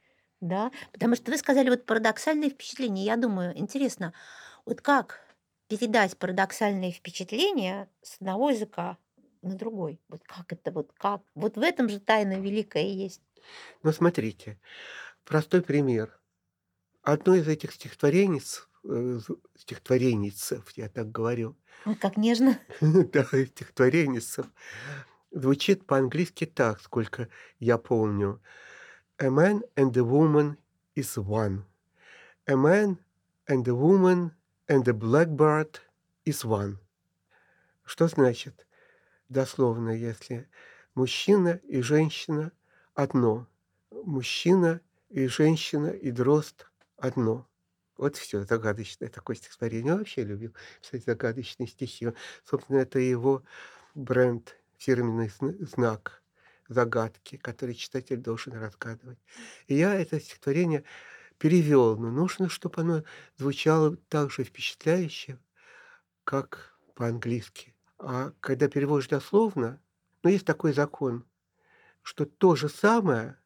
[0.42, 0.72] да.
[0.92, 3.04] Потому что вы сказали вот парадоксальные впечатления.
[3.04, 4.14] Я думаю, интересно,
[4.66, 5.20] вот как
[5.68, 8.98] передать парадоксальные впечатления с одного языка
[9.42, 10.00] на другой?
[10.10, 11.22] Вот как это, вот как?
[11.36, 13.22] Вот в этом же тайна великая и есть.
[13.84, 14.60] Ну, смотрите,
[15.26, 16.21] простой пример.
[17.04, 19.20] Одно из этих стихотворенец, э,
[19.58, 22.60] стихотворенницев, я так говорю, Ой, как нежно.
[22.82, 24.46] да, стихотворенницев,
[25.32, 27.28] звучит по-английски так, сколько
[27.60, 28.40] я помню.
[29.18, 30.58] A man and a woman
[30.96, 31.64] is one.
[32.48, 32.98] A man
[33.48, 34.32] and a woman
[34.68, 35.80] and a blackbird
[36.26, 36.78] is one.
[37.84, 38.68] Что значит?
[39.28, 40.48] Дословно, если
[40.94, 42.52] мужчина и женщина
[42.94, 43.48] одно,
[43.90, 46.71] мужчина и женщина и дрозд
[47.02, 47.48] одно.
[47.98, 49.94] Вот все, загадочное такое стихотворение.
[49.94, 52.08] Он вообще любил писать загадочные стихи.
[52.46, 53.44] Собственно, это его
[53.96, 56.24] бренд, фирменный знак
[56.68, 59.20] загадки, который читатель должен разгадывать.
[59.68, 60.84] И я это стихотворение
[61.38, 63.04] перевел, но нужно, чтобы оно
[63.38, 65.38] звучало так же впечатляюще,
[66.24, 67.76] как по-английски.
[67.98, 69.82] А когда переводишь дословно,
[70.24, 71.26] ну, есть такой закон,
[72.04, 73.38] что то же самое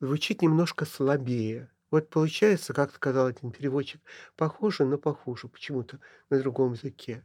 [0.00, 1.70] звучит немножко слабее.
[1.90, 4.00] Вот получается, как сказал один переводчик,
[4.36, 7.24] похоже, но похоже почему-то на другом языке.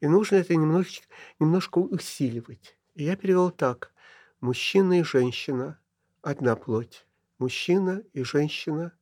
[0.00, 1.06] И нужно это немножечко,
[1.38, 2.78] немножко усиливать.
[2.94, 3.92] И я перевел так.
[4.40, 5.78] Мужчина и женщина–
[6.22, 7.06] одна плоть.
[7.38, 8.92] Мужчина и женщина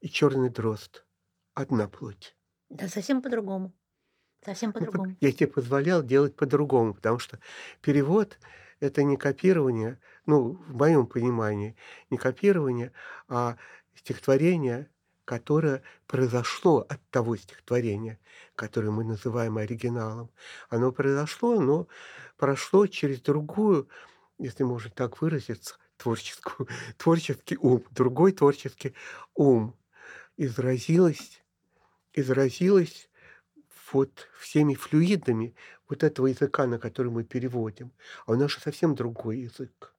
[0.00, 1.04] и черный дрозд–
[1.54, 2.36] одна плоть.
[2.70, 3.72] Да, совсем по-другому.
[4.44, 5.16] Совсем Ну, по-другому.
[5.20, 7.38] Я тебе позволял делать по-другому, потому что
[7.82, 8.38] перевод–
[8.80, 11.76] это не копирование, ну, в моем понимании,
[12.10, 12.92] не копирование,
[13.28, 13.56] а
[13.94, 14.88] стихотворение,
[15.24, 18.18] которое произошло от того стихотворения,
[18.54, 20.30] которое мы называем оригиналом.
[20.68, 21.86] Оно произошло, но
[22.36, 23.88] прошло через другую,
[24.38, 28.94] если можно так выразиться, творческую, творческий ум, другой творческий
[29.34, 29.76] ум.
[30.36, 31.42] Изразилось,
[32.14, 33.08] изразилось
[33.92, 35.54] вот всеми флюидами
[35.88, 37.92] вот этого языка, на который мы переводим.
[38.26, 39.94] А у нас же совсем другой язык.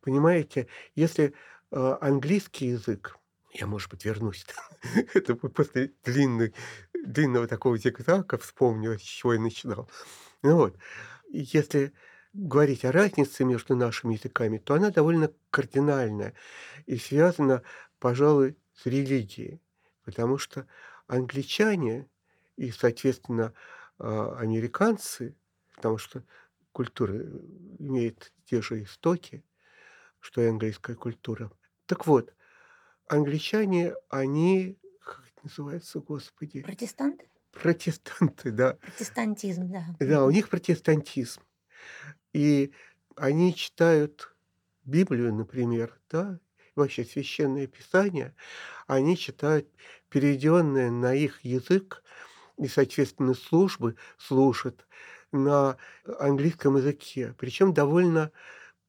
[0.00, 1.34] Понимаете, если
[1.70, 3.16] английский язык,
[3.52, 4.46] я, может быть, вернусь,
[5.14, 6.54] это после длинной,
[6.92, 9.88] длинного такого зигзага вспомню, с чего я начинал.
[10.42, 10.76] Ну вот,
[11.28, 11.92] если
[12.32, 16.34] говорить о разнице между нашими языками, то она довольно кардинальная
[16.86, 17.62] и связана,
[17.98, 19.60] пожалуй, с религией.
[20.04, 20.66] Потому что
[21.06, 22.08] англичане
[22.56, 23.52] и, соответственно,
[23.98, 25.36] а, американцы,
[25.74, 26.24] потому что
[26.72, 27.14] культура
[27.78, 29.44] имеет те же истоки,
[30.20, 31.50] что и английская культура.
[31.90, 32.32] Так вот,
[33.08, 37.26] англичане, они, как это называется, господи, Протестанты?
[37.50, 38.78] протестанты, да.
[38.80, 39.86] Протестантизм, да.
[39.98, 41.42] Да, у них протестантизм.
[42.32, 42.72] И
[43.16, 44.36] они читают
[44.84, 46.38] Библию, например, да,
[46.76, 48.36] вообще священное писание,
[48.86, 49.68] они читают
[50.10, 52.04] переведенное на их язык,
[52.56, 54.86] и, соответственно, службы служат
[55.32, 55.76] на
[56.20, 58.30] английском языке, причем довольно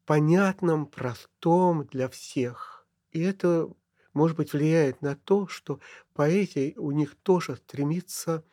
[0.06, 2.81] понятном, простом для всех.
[3.12, 3.70] И это,
[4.14, 5.80] может быть, влияет на то, что
[6.14, 8.44] поэзия у них тоже стремится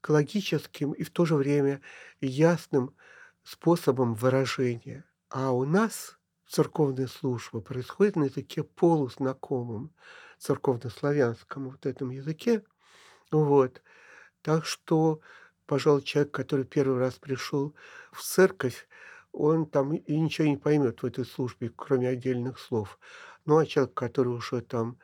[0.00, 1.80] к логическим и в то же время
[2.20, 2.94] ясным
[3.42, 5.04] способом выражения.
[5.30, 9.92] А у нас церковная служба происходит на языке полузнакомом,
[10.38, 12.62] церковнославянском вот этом языке.
[13.30, 13.82] Вот.
[14.42, 15.20] Так что,
[15.66, 17.74] пожалуй, человек, который первый раз пришел
[18.12, 18.88] в церковь,
[19.36, 22.98] он там и ничего не поймет в этой службе, кроме отдельных слов.
[23.44, 24.98] Ну, а человек, который уже там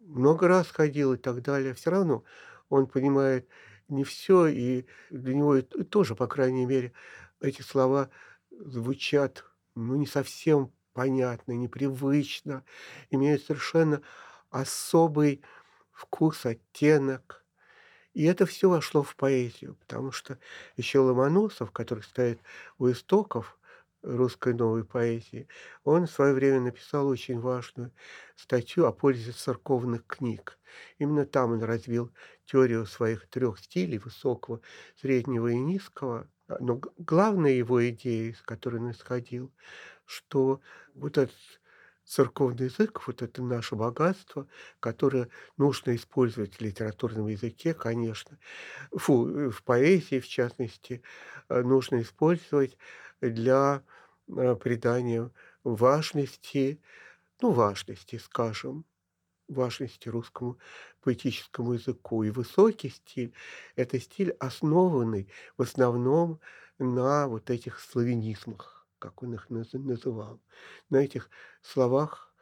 [0.00, 2.24] много раз ходил и так далее, все равно
[2.68, 3.48] он понимает
[3.88, 6.92] не все, и для него тоже, по крайней мере,
[7.40, 8.10] эти слова
[8.50, 9.44] звучат
[9.76, 12.64] ну, не совсем понятно, непривычно,
[13.10, 14.02] имеют совершенно
[14.50, 15.42] особый
[15.92, 17.44] вкус, оттенок.
[18.14, 20.38] И это все вошло в поэзию, потому что
[20.76, 22.40] еще Ломоносов, который стоит
[22.78, 23.56] у истоков
[24.06, 25.48] русской новой поэзии.
[25.84, 27.92] Он в свое время написал очень важную
[28.36, 30.58] статью о пользе церковных книг.
[30.98, 32.12] Именно там он развил
[32.44, 34.60] теорию своих трех стилей, высокого,
[35.00, 36.28] среднего и низкого.
[36.60, 39.52] Но главная его идея, из которой он исходил,
[40.06, 40.60] что
[40.94, 41.34] вот этот
[42.04, 44.46] церковный язык, вот это наше богатство,
[44.80, 48.38] которое нужно использовать в литературном языке, конечно,
[48.96, 51.02] фу, в поэзии, в частности,
[51.48, 52.78] э, нужно использовать
[53.20, 53.82] для
[54.28, 55.30] э, придания
[55.64, 56.80] важности,
[57.40, 58.84] ну, важности, скажем,
[59.48, 60.58] важности русскому
[61.02, 62.22] поэтическому языку.
[62.24, 63.32] И высокий стиль–
[63.76, 66.40] это стиль, основанный в основном
[66.78, 70.40] на вот этих славянизмах как он их называл,
[70.90, 71.30] на этих
[71.62, 72.34] словах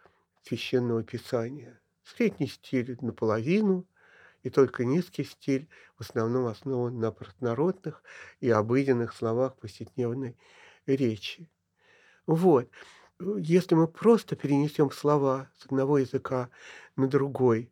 [0.42, 1.80] священного писания.
[2.04, 3.86] Средний стиль наполовину,
[4.42, 8.02] и только низкий стиль в основном основан на простонародных
[8.40, 10.36] и обыденных словах повседневной
[10.86, 11.50] речи.
[12.26, 12.68] Вот.
[13.38, 16.50] Если мы просто перенесем слова с одного языка
[16.96, 17.70] на другой,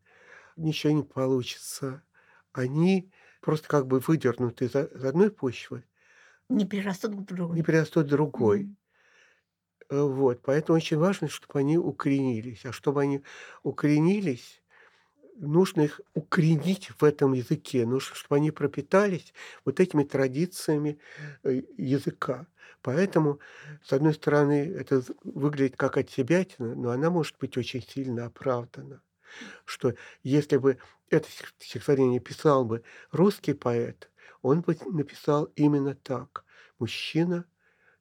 [0.56, 2.02] ничего не получится.
[2.52, 5.84] Они просто как бы выдернуты из одной почвы
[6.52, 7.56] не перерастут к другой.
[7.56, 8.64] Не перерастут другой.
[9.90, 10.08] Mm-hmm.
[10.08, 12.64] Вот, поэтому очень важно, чтобы они укоренились.
[12.64, 13.22] А чтобы они
[13.62, 14.61] укоренились,
[15.36, 17.86] нужно их укоренить в этом языке.
[17.86, 19.32] Нужно, чтобы они пропитались
[19.64, 20.98] вот этими традициями
[21.42, 22.46] э, языка.
[22.82, 23.38] Поэтому,
[23.84, 29.02] с одной стороны, это выглядит как от себя, но она может быть очень сильно оправдана.
[29.64, 34.10] Что если бы это стихотворение писал бы русский поэт,
[34.42, 36.44] он бы написал именно так.
[36.78, 37.44] Мужчина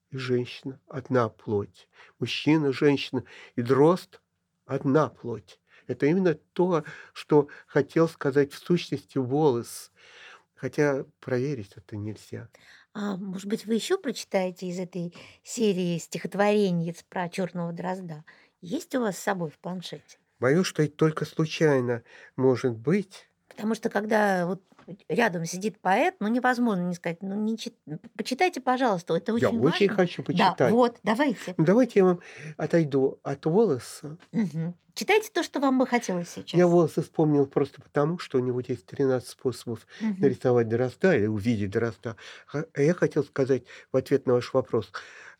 [0.09, 1.87] и женщина– одна плоть.
[2.19, 3.23] Мужчина, женщина
[3.55, 4.19] и дрозд–
[4.65, 5.61] одна плоть.
[5.87, 9.91] Это именно то, что хотел сказать в сущности волос.
[10.55, 12.49] Хотя проверить это нельзя.
[12.93, 15.13] А может быть, вы еще прочитаете из этой
[15.43, 18.25] серии стихотворений про черного дрозда?
[18.61, 20.17] Есть у вас с собой в планшете?
[20.39, 22.03] Боюсь, что это только случайно
[22.35, 23.29] может быть.
[23.47, 24.63] Потому что когда вот
[25.10, 27.75] рядом сидит поэт, ну невозможно не сказать, ну не чит...
[28.15, 29.67] почитайте, пожалуйста, это очень Я важно.
[29.67, 30.58] очень хочу почитать.
[30.58, 31.56] Да, вот, давайте.
[31.58, 32.19] Ну, давайте я вам
[32.58, 34.17] отойду от волоса.
[34.32, 34.75] Угу.
[34.93, 36.58] Читайте то, что вам бы хотелось сейчас.
[36.58, 40.15] Я волосы вспомнил просто потому, что у него есть 13 способов угу.
[40.19, 42.17] нарисовать дрозда или увидеть дрозда.
[42.51, 44.91] А я хотел сказать в ответ на ваш вопрос,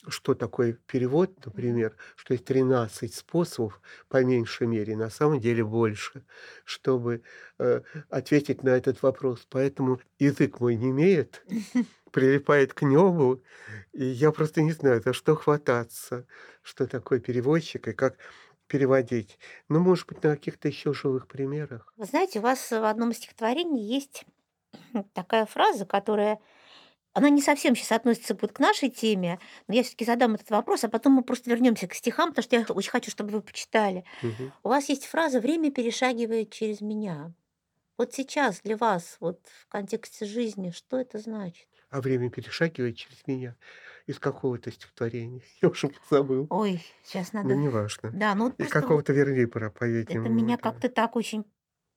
[0.08, 6.24] что такое перевод, например, что есть 13 способов, по меньшей мере, на самом деле больше,
[6.66, 7.22] чтобы
[7.60, 9.46] э, ответить на этот вопрос.
[9.50, 11.44] Поэтому язык мой не имеет,
[12.12, 13.42] прилипает к небу,
[13.94, 16.26] и я просто не знаю, за что хвататься,
[16.62, 18.18] что такое переводчик и как
[18.68, 19.38] переводить.
[19.68, 21.94] Ну, может быть, на каких-то еще живых примерах.
[21.98, 24.26] Вы знаете, у вас в одном стихотворении есть
[25.14, 26.40] такая фраза, которая
[27.14, 30.84] она не совсем сейчас относится вот к нашей теме, но я все-таки задам этот вопрос,
[30.84, 34.06] а потом мы просто вернемся к стихам, потому что я очень хочу, чтобы вы почитали.
[34.22, 34.54] Мгм.
[34.64, 37.34] У вас есть фраза «Время перешагивает через меня».
[37.98, 41.68] Вот сейчас для вас, вот в контексте жизни, что это значит?
[41.90, 43.56] А время перешагивает через меня
[44.08, 45.42] из какого-то стихотворения.
[45.62, 46.48] Я уже забыл.
[46.50, 47.56] Ой, сейчас Ну, надо...
[47.56, 48.12] неважно.
[48.12, 50.30] Да, ну вот Из какого-то Верлибера, это по-видимому.
[50.34, 51.46] меня как-то так очень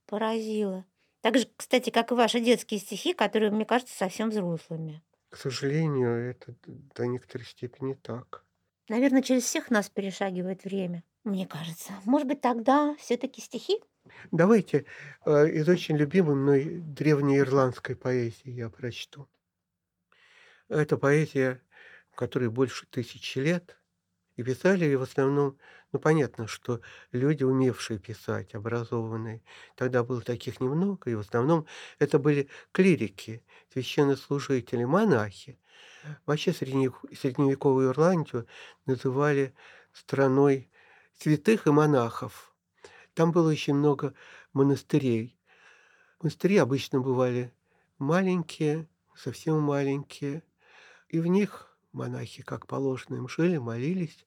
[0.07, 0.85] поразило.
[1.25, 5.03] Так же, кстати, как и ваши детские стихи, которые, мне кажется, совсем взрослыми.
[5.31, 8.45] К сожалению, это до некоторой степени так.
[8.91, 11.95] Наверное, через всех нас перешагивает время, мне кажется.
[12.05, 13.81] Может быть, тогда все-таки стихи?
[14.33, 14.85] Давайте
[15.25, 19.27] э, из очень любимой мной древнеирландской поэзии я прочту.
[20.69, 21.63] Это поэзия,
[22.15, 23.79] которой больше тысячи лет,
[24.37, 25.57] и писали ее в основном,
[25.95, 26.81] ну понятно, что
[27.13, 29.43] люди, умевшие писать, образованные,
[29.77, 31.67] тогда было таких немного, и в основном
[32.01, 35.57] это были клирики, священнослужители, монахи.
[36.27, 38.49] Вообще средневек- средневековую Ирландию
[38.87, 39.55] называли
[39.93, 40.69] страной
[41.17, 42.53] святых и монахов.
[43.15, 44.15] Там было очень много
[44.53, 45.39] монастырей.
[46.21, 47.53] Монастыри обычно бывали
[47.99, 50.43] маленькие, совсем маленькие,
[51.09, 54.27] и в них монахи, как положено, им жили, молились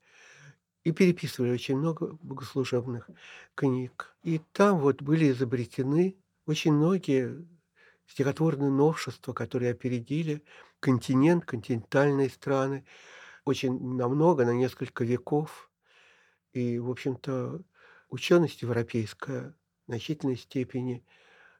[0.87, 3.09] и переписывали очень много богослужебных
[3.55, 4.15] книг.
[4.23, 7.45] И там вот были изобретены очень многие
[8.05, 10.45] стихотворные новшества, которые опередили
[10.79, 12.85] континент, континентальные страны
[13.43, 15.69] очень намного, на несколько веков.
[16.53, 17.61] И, в общем-то,
[18.07, 21.03] ученость европейская в значительной степени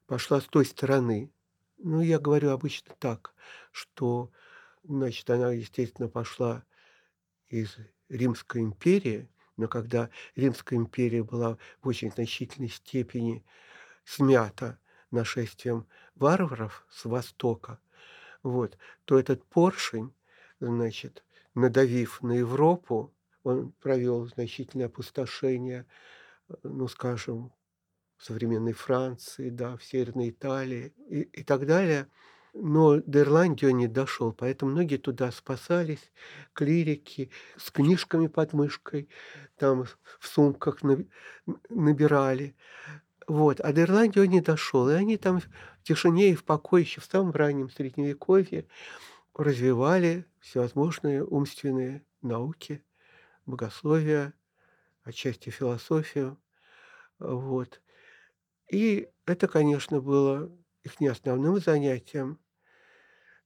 [0.06, 1.34] пошла с той стороны.
[1.80, 3.34] Ну, я говорю обычно так,
[3.74, 4.32] что,
[4.86, 6.64] значит, она, естественно, пошла
[7.50, 7.78] из
[8.10, 13.44] Римской империи, но когда Римская империя была в очень значительной степени
[14.06, 14.80] смята
[15.12, 17.80] нашествием варваров с востока,
[18.44, 20.14] вот, то этот поршень,
[20.60, 21.24] значит,
[21.56, 25.86] надавив на Европу, он провел значительное опустошение,
[26.64, 27.52] ну, скажем,
[28.18, 32.08] современной Франции, да, в Северной Италии и, и так далее.
[32.54, 36.12] Но до Ирландии он не дошел, поэтому многие туда спасались,
[36.54, 39.10] клирики, с книжками под мышкой,
[39.58, 39.86] там
[40.20, 40.80] в сумках
[41.70, 42.56] набирали.
[43.28, 43.60] Вот.
[43.60, 44.90] А до Ирландии он не дошел.
[44.90, 45.48] И они там в
[45.84, 48.66] тишине и в покое еще в самом раннем Средневековье
[49.36, 52.84] развивали всевозможные умственные науки,
[53.46, 54.34] богословие,
[55.04, 56.38] отчасти философию.
[57.20, 57.82] Вот.
[58.72, 60.52] И это, конечно, было
[60.88, 62.40] их не основным занятием,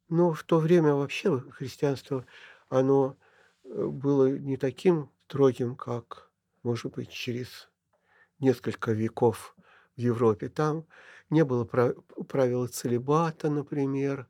[0.09, 2.25] но в то время вообще христианство,
[2.69, 3.17] оно
[3.63, 6.29] э, было не таким строгим, как,
[6.63, 7.69] может быть, через
[8.39, 9.55] несколько веков
[9.95, 10.49] в Европе.
[10.49, 10.85] Там
[11.29, 14.27] не было правила целебата, например.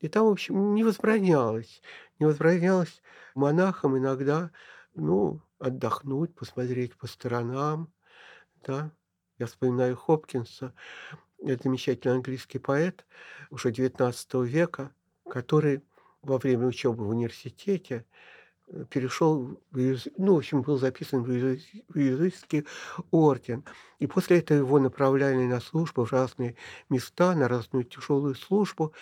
[0.00, 1.80] И там, в общем, не возбранялось.
[2.18, 3.00] Не возбранялось
[3.36, 4.50] монахам иногда,
[4.94, 7.92] ну, отдохнуть, посмотреть по сторонам,
[8.66, 8.90] да.
[9.38, 10.74] Я вспоминаю Хопкинса,
[11.42, 13.04] замечательный английский поэт
[13.50, 14.94] уже XIX века,
[15.28, 15.82] который
[16.22, 18.06] во время учебы в университете
[18.68, 22.66] э, перешел, ну, в общем, был записан в иезуитский
[23.10, 23.64] орден.
[23.98, 26.56] И после этого его направляли на службу в разные
[26.88, 28.92] места, на разную тяжелую службу.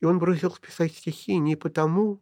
[0.00, 2.20] И он бросился писать стихи не потому,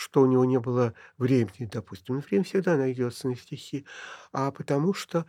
[0.00, 2.14] что у него не было времени, допустим.
[2.14, 3.84] Но время всегда найдется на стихи.
[4.32, 5.26] А потому что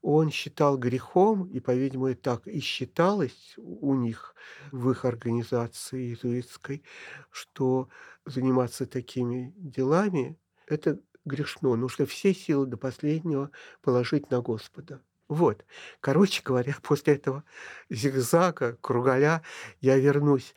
[0.00, 4.36] он считал грехом, и, по-видимому, так и считалось у них
[4.70, 6.84] в их организации иезуитской,
[7.32, 7.88] что
[8.24, 11.74] заниматься такими делами– это грешно.
[11.74, 15.02] Нужно все силы до последнего положить на Господа.
[15.26, 15.64] Вот.
[15.98, 17.42] Короче говоря, после этого
[17.90, 19.42] зигзага, кругаля
[19.80, 20.54] я вернусь.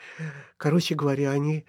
[0.58, 1.66] Короче говоря, они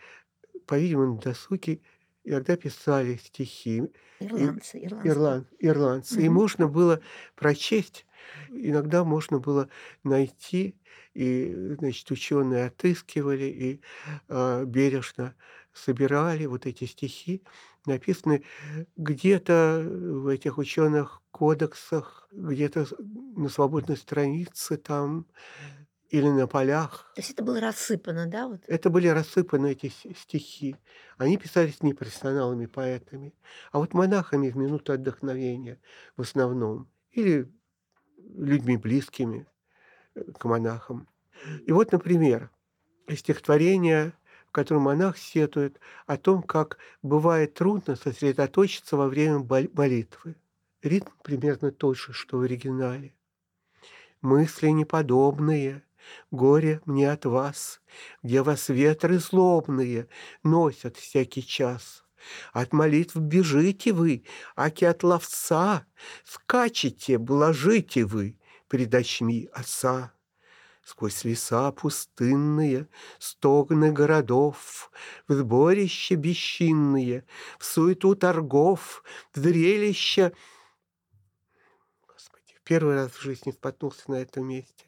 [0.66, 1.81] по-видимому, на досуге
[2.24, 3.85] иногда писали стихи.
[4.20, 5.09] Ирландцы, ирландцы.
[5.09, 6.22] Ирланд, ирландцы.
[6.22, 7.00] И можно было
[7.35, 8.07] прочесть,
[8.50, 9.68] иногда можно было
[10.02, 10.76] найти,
[11.14, 13.81] и, значит, ученые отыскивали и
[14.29, 15.35] э, бережно
[15.72, 17.42] собирали вот эти стихи,
[17.87, 18.42] написанные
[18.96, 22.87] где-то в этих ученых кодексах, где-то
[23.37, 25.26] на свободной странице там,
[26.11, 27.11] или на полях.
[27.14, 28.49] То есть это было рассыпано, да?
[28.49, 28.61] Вот?
[28.66, 30.77] Это были рассыпаны эти стихи.
[31.19, 33.35] Они писались не профессионалами, поэтами,
[33.73, 35.81] а вот монахами в минуту отдохновения
[36.16, 36.88] в основном.
[37.12, 37.51] Или
[38.35, 39.47] людьми близкими
[40.14, 41.09] э, к монахам.
[41.66, 42.51] И вот, например,
[43.14, 44.12] стихотворение,
[44.49, 50.37] в котором монах сетует о том, как бывает трудно сосредоточиться во время молитвы.
[50.83, 53.14] Ритм примерно тот же, что в оригинале.
[54.23, 55.83] Мысли неподобные,
[56.31, 57.81] Горе мне от вас,
[58.23, 60.09] где вас ветры злобные
[60.42, 62.05] носят всякий час.
[62.53, 64.25] От молитв бежите вы,
[64.57, 65.87] аки от ловца,
[66.25, 68.38] Скачете, блажите вы
[68.69, 70.12] пред очми отца.
[70.85, 72.88] Сквозь леса пустынные,
[73.19, 74.90] стогны городов,
[75.27, 77.27] В сборище бесчинные,
[77.59, 80.33] в суету торгов, В зрелище...
[82.07, 84.86] Господи, первый раз в жизни споткнулся на этом месте.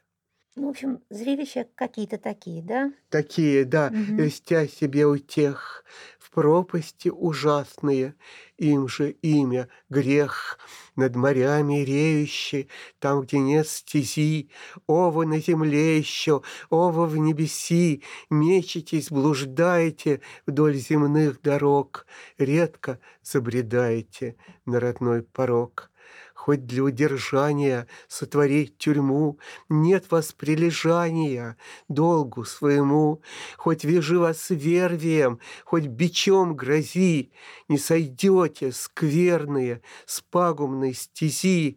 [0.58, 2.92] Ну, в общем, зрелища какие-то такие, да?
[3.10, 4.18] Такие, да, Мгм.
[4.18, 5.82] льстя себе у тех
[6.18, 8.16] в пропасти ужасные,
[8.58, 10.58] им же имя грех,
[10.94, 12.68] над морями реющий,
[12.98, 14.50] там, где нет стези,
[14.86, 22.04] ова на земле еще, ова в небеси, мечетесь, блуждаете вдоль земных дорог,
[22.36, 25.90] редко забредаете на родной порог
[26.38, 31.56] хоть для удержания сотворить тюрьму, нет вас прилежания
[31.88, 33.22] долгу своему,
[33.56, 37.32] хоть вяжи вас вервием, хоть бичом грози,
[37.66, 41.76] не сойдете скверные с пагубной стези,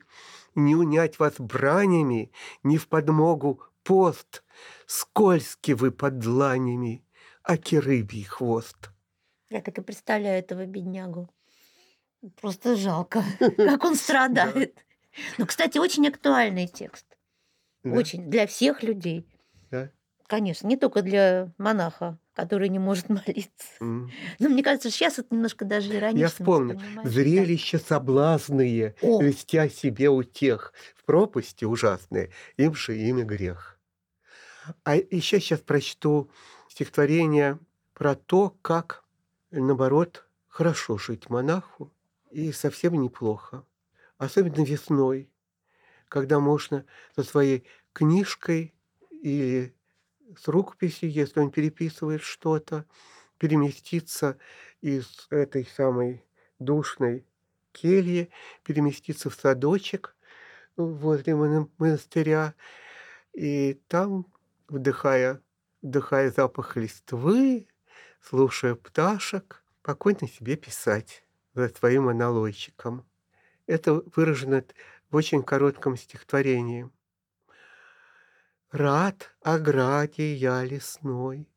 [0.53, 4.43] не унять вас бранями, не в подмогу пост,
[4.85, 7.03] скользки вы под дланями,
[7.43, 8.91] аки рыбий хвост.
[9.49, 11.29] Я так и представляю этого беднягу.
[12.39, 13.23] Просто жалко,
[13.57, 14.77] как он страдает.
[15.37, 17.05] Ну, кстати, очень актуальный текст.
[17.83, 17.91] Да?
[17.91, 18.29] Очень.
[18.29, 19.25] Для всех людей.
[19.71, 19.89] Да?
[20.27, 23.67] Конечно, не только для монаха, который не может молиться.
[23.79, 26.19] Но мне кажется, сейчас это немножко даже иронично.
[26.19, 26.79] Я вспомнил.
[27.03, 29.21] Зрелища соблазные, О.
[29.21, 33.79] льстя себе у тех в пропасти ужасные, им же имя грех.
[34.83, 36.29] А еще сейчас прочту
[36.69, 37.57] стихотворение
[37.95, 39.03] про то, как,
[39.49, 41.91] наоборот, хорошо жить монаху
[42.31, 43.65] и совсем неплохо.
[44.17, 45.29] Особенно весной,
[46.07, 48.73] когда можно со своей книжкой
[49.21, 49.75] или
[50.37, 52.85] с рукописью, если он переписывает что-то,
[53.37, 54.37] переместиться
[54.81, 56.23] из этой самой
[56.59, 57.25] душной
[57.71, 58.29] кельи,
[58.63, 60.15] переместиться в садочек
[60.77, 62.53] возле монастыря,
[63.33, 64.25] и там,
[64.67, 65.41] вдыхая,
[65.81, 67.67] вдыхая запах листвы,
[68.21, 71.23] слушая пташек, спокойно себе писать
[71.53, 73.05] за своим аналойчиком.
[73.67, 74.63] Это выражено
[75.09, 76.89] в очень коротком стихотворении.
[78.71, 81.47] Рад ограде я лесной,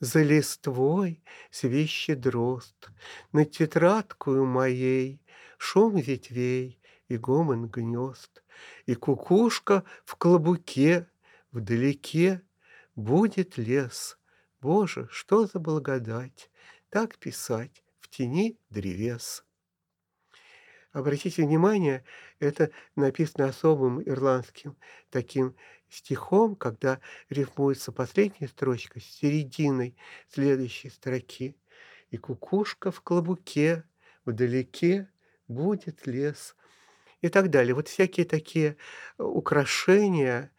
[0.00, 2.90] За листвой свищет дрозд,
[3.32, 5.20] Над тетрадкою моей
[5.58, 8.42] Шум ветвей и гомон гнезд,
[8.86, 11.06] И кукушка в клобуке
[11.52, 12.40] Вдалеке
[12.96, 14.18] будет лес.
[14.62, 16.50] Боже, что за благодать
[16.88, 17.81] Так писать
[18.12, 19.44] тени древес.
[20.92, 22.04] Обратите внимание,
[22.38, 24.76] это написано особым ирландским
[25.08, 25.56] таким
[25.88, 27.00] стихом, когда
[27.30, 29.96] рифмуется последняя строчка с серединой
[30.28, 31.56] следующей строки.
[32.10, 33.84] И кукушка в клобуке,
[34.26, 35.10] вдалеке
[35.48, 36.54] будет лес.
[37.22, 37.74] И так далее.
[37.74, 38.76] Вот всякие такие
[39.16, 40.52] украшения,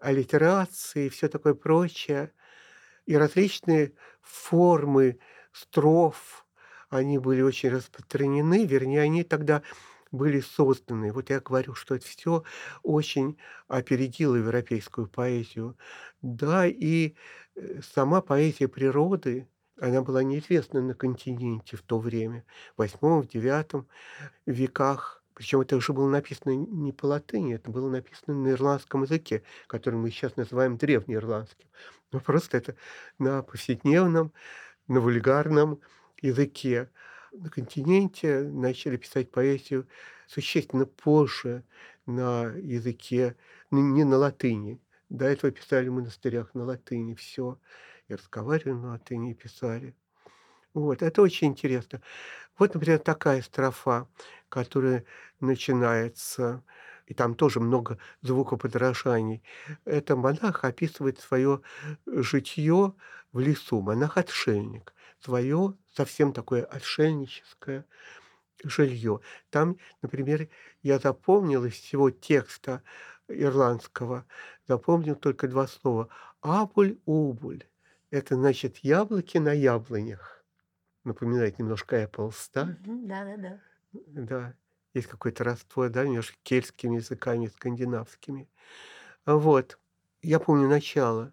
[0.00, 2.32] аллитерации, все такое прочее,
[3.04, 5.20] и различные формы
[5.52, 6.45] строф,
[6.90, 9.62] они были очень распространены, вернее, они тогда
[10.12, 11.12] были созданы.
[11.12, 12.44] Вот я говорю, что это все
[12.82, 15.76] очень опередило европейскую поэзию.
[16.22, 17.14] Да, и
[17.56, 19.48] э, сама поэзия природы,
[19.80, 22.44] она была неизвестна на континенте в то время,
[22.76, 23.88] в восьмом, в девятом
[24.46, 25.22] веках.
[25.34, 29.96] Причем это уже было написано не по латыни, это было написано на ирландском языке, который
[29.96, 31.68] мы сейчас называем древнеирландским.
[32.10, 32.76] Но просто это
[33.18, 34.32] на повседневном,
[34.88, 35.80] на вульгарном
[36.22, 36.90] языке
[37.32, 39.86] на континенте начали писать поэзию
[40.26, 41.64] существенно позже
[42.06, 43.36] на языке,
[43.70, 44.80] не на латыни.
[45.08, 47.58] До этого писали в монастырях на латыни все.
[48.08, 49.94] И разговаривали на латыни, и писали.
[50.74, 52.00] Вот, это очень интересно.
[52.58, 54.08] Вот, например, такая строфа,
[54.48, 55.04] которая
[55.40, 56.62] начинается,
[57.06, 59.42] и там тоже много звукоподражаний.
[59.84, 61.60] Это монах описывает свое
[62.06, 62.94] житье
[63.32, 67.84] в лесу, монах-отшельник свое совсем такое отшельническое
[68.64, 69.20] жилье.
[69.50, 70.48] Там, например,
[70.82, 72.82] я запомнил из всего текста
[73.28, 74.24] ирландского,
[74.66, 76.08] запомнил только два слова.
[76.40, 77.64] Абуль-убуль.
[78.10, 80.44] Это значит яблоки на яблонях.
[81.04, 82.76] Напоминает немножко Apples, да?
[82.84, 83.60] Да, да, да.
[83.92, 84.54] Да.
[84.94, 88.48] Есть какой-то раствор, да, между кельтскими языками, скандинавскими.
[89.26, 89.78] Вот.
[90.22, 91.32] Я помню начало.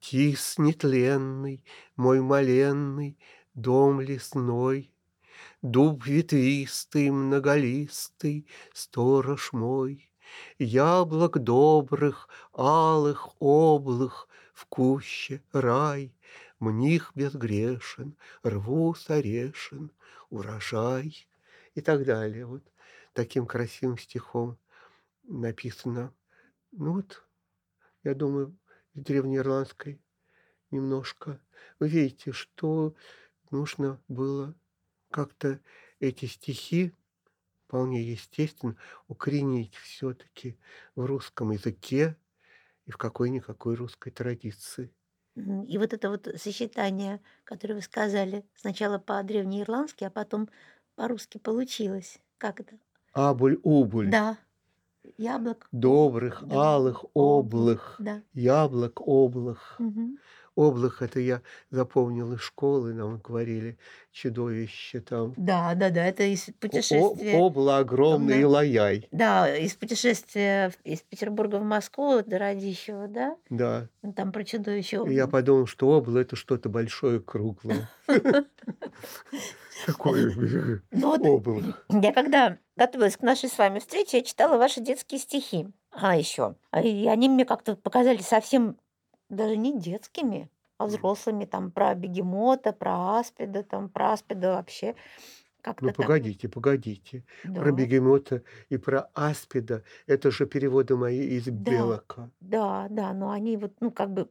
[0.00, 1.64] Тис нетленный,
[1.96, 3.18] мой моленный,
[3.54, 4.92] дом лесной,
[5.62, 10.10] Дуб ветвистый, многолистый, сторож мой,
[10.58, 16.14] Яблок добрых, алых, облых, в куще рай,
[16.60, 19.90] Мних безгрешен, рву орешен,
[20.30, 21.28] урожай
[21.74, 22.46] и так далее.
[22.46, 22.62] Вот
[23.12, 24.58] таким красивым стихом
[25.22, 26.12] написано.
[26.72, 27.24] Ну вот,
[28.02, 28.56] я думаю,
[29.02, 30.02] древнеирландской
[30.70, 31.40] немножко.
[31.80, 32.94] Вы видите, что
[33.50, 34.54] нужно было
[35.10, 35.60] как-то
[36.00, 36.94] эти стихи
[37.66, 38.76] вполне естественно
[39.08, 40.58] укоренить все-таки
[40.94, 42.16] в русском языке
[42.86, 44.94] и в какой-никакой русской традиции.
[45.68, 50.48] И вот это вот сочетание, которое вы сказали, сначала по-древнеирландски, а потом
[50.96, 52.18] по-русски получилось.
[52.38, 52.78] Как это?
[53.24, 54.10] Абуль-убуль.
[54.10, 54.38] Да.
[55.16, 55.68] Яблок.
[55.72, 56.76] Добрых, Да.
[56.76, 58.22] алых, облых, Да.
[58.34, 59.76] яблок, облых.
[59.78, 60.18] Мгм.
[60.58, 61.40] Облых это я
[61.70, 63.78] запомнил из школы, нам говорили,
[64.10, 65.32] чудовище там.
[65.36, 67.38] Да, да, да, это из О- путешествия.
[67.38, 69.06] Обла огромный и лаяй.
[69.12, 73.36] Да, из путешествия из Петербурга в Москву до Радищева, да?
[73.50, 73.88] Да.
[74.02, 75.04] Ну, Там про чудовище.
[75.08, 77.88] И я подумал, что обла это что-то большое, круглое.
[79.86, 80.34] Какое
[80.90, 81.86] Ну вот облак.
[81.88, 85.68] я когда готовилась к нашей с вами встрече, я читала ваши детские стихи.
[85.92, 86.56] А еще.
[86.82, 88.76] И они мне как-то показались совсем
[89.28, 91.44] даже не детскими, а взрослыми.
[91.44, 94.96] Там про бегемота, про аспида, там про аспида вообще.
[95.62, 96.12] Как-то Ну так.
[96.12, 97.24] погодите, погодите.
[97.42, 101.98] Да, Про бегемота и про аспида это же переводы мои из Да.
[102.08, 102.30] Белока.
[102.40, 104.30] да, да, но они вот, ну, как бы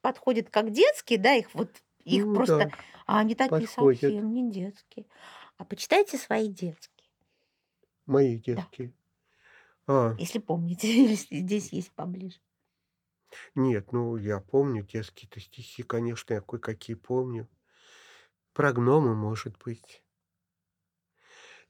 [0.00, 2.72] подходят как детские, да, их вот, их Ну просто, да,
[3.06, 4.16] а они такие подходят.
[4.16, 5.06] совсем не детские.
[5.58, 7.08] А почитайте свои детские,
[8.06, 8.92] Мои да, детки.
[9.86, 12.40] А, если помните, здесь есть поближе.
[13.54, 17.48] Нет, ну я помню детские-то стихи, конечно, я кое-какие помню.
[18.52, 20.02] Про гнома, может быть.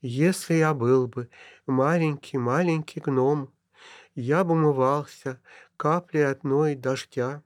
[0.00, 1.28] Если я был бы
[1.66, 3.52] маленький-маленький гном,
[4.14, 5.40] я бы умывался
[5.76, 7.42] каплей одной дождя,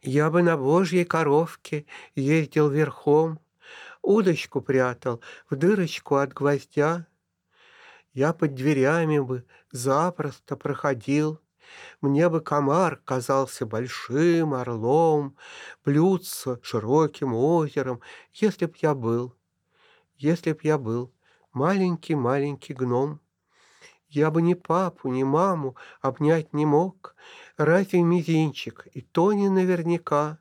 [0.00, 3.40] Я бы на божьей коровке ездил верхом,
[4.02, 7.06] Удочку прятал в дырочку от гвоздя.
[8.14, 11.40] Я под дверями бы запросто проходил,
[12.00, 15.36] Мне бы комар казался большим орлом,
[15.84, 18.00] Блюдце широким озером,
[18.32, 19.34] если б я был,
[20.16, 21.12] Если б я был
[21.52, 23.20] маленький-маленький гном.
[24.08, 27.14] Я бы ни папу, ни маму обнять не мог,
[27.56, 30.38] Разве мизинчик, и то не наверняка.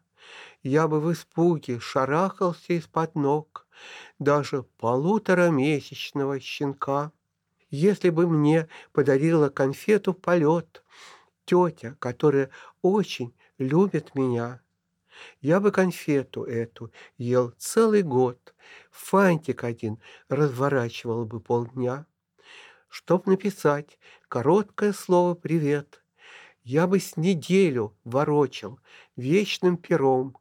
[0.62, 3.68] Я бы в испуге шарахался из-под ног
[4.20, 7.12] Даже полуторамесячного щенка.
[7.70, 10.84] Если бы мне подарила конфету полет
[11.48, 14.62] Тетя, которая очень любит меня,
[15.42, 18.54] Я бы конфету эту ел целый год,
[18.92, 22.06] Фантик один разворачивал бы полдня.
[22.90, 26.04] Чтоб написать короткое слово «привет»,
[26.64, 28.80] Я бы с неделю ворочал
[29.16, 30.38] вечным пером.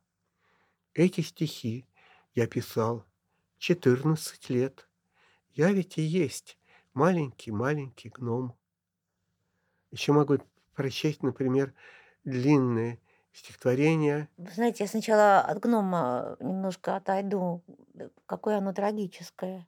[0.93, 1.87] Эти стихи
[2.35, 3.05] я писал
[3.59, 4.89] 14 лет.
[5.53, 6.59] Я ведь и есть
[6.95, 8.57] маленький-маленький гном.
[9.93, 10.39] Еще могу
[10.77, 11.75] прочесть, например,
[12.25, 13.01] длинные
[13.33, 14.29] стихотворения.
[14.37, 17.63] Вы знаете, я сначала от гнома немножко отойду.
[18.27, 19.67] Какое оно трагическое.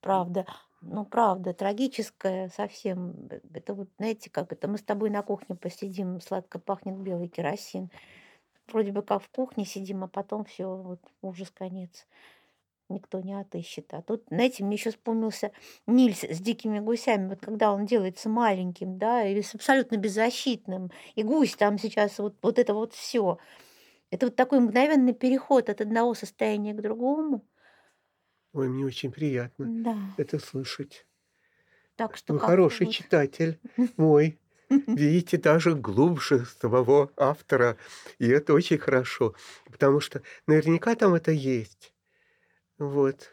[0.00, 0.46] Правда.
[0.80, 3.28] Ну, правда, трагическое совсем.
[3.52, 7.90] Это вот, знаете, как это мы с тобой на кухне посидим, сладко пахнет белый керосин.
[8.66, 12.06] Вроде бы как в кухне сидим, а потом все, вот ужас, конец.
[12.90, 13.94] Никто не отыщет.
[13.94, 15.52] А тут, знаете, мне еще вспомнился
[15.86, 20.90] Нильс с дикими гусями, вот когда он делается маленьким, да, или с абсолютно беззащитным.
[21.14, 23.38] И гусь там сейчас вот, вот это вот все.
[24.10, 27.46] Это вот такой мгновенный переход от одного состояния к другому.
[28.52, 29.96] Ой, мне очень приятно Да.
[30.16, 31.06] это слышать.
[31.96, 32.94] Так что Вы хороший вот.
[32.94, 33.60] читатель
[33.96, 34.38] мой.
[34.86, 37.76] Видите, даже глубже самого автора.
[38.18, 39.34] И это очень хорошо.
[39.70, 41.89] Потому что наверняка там это есть.
[42.80, 43.30] Вот.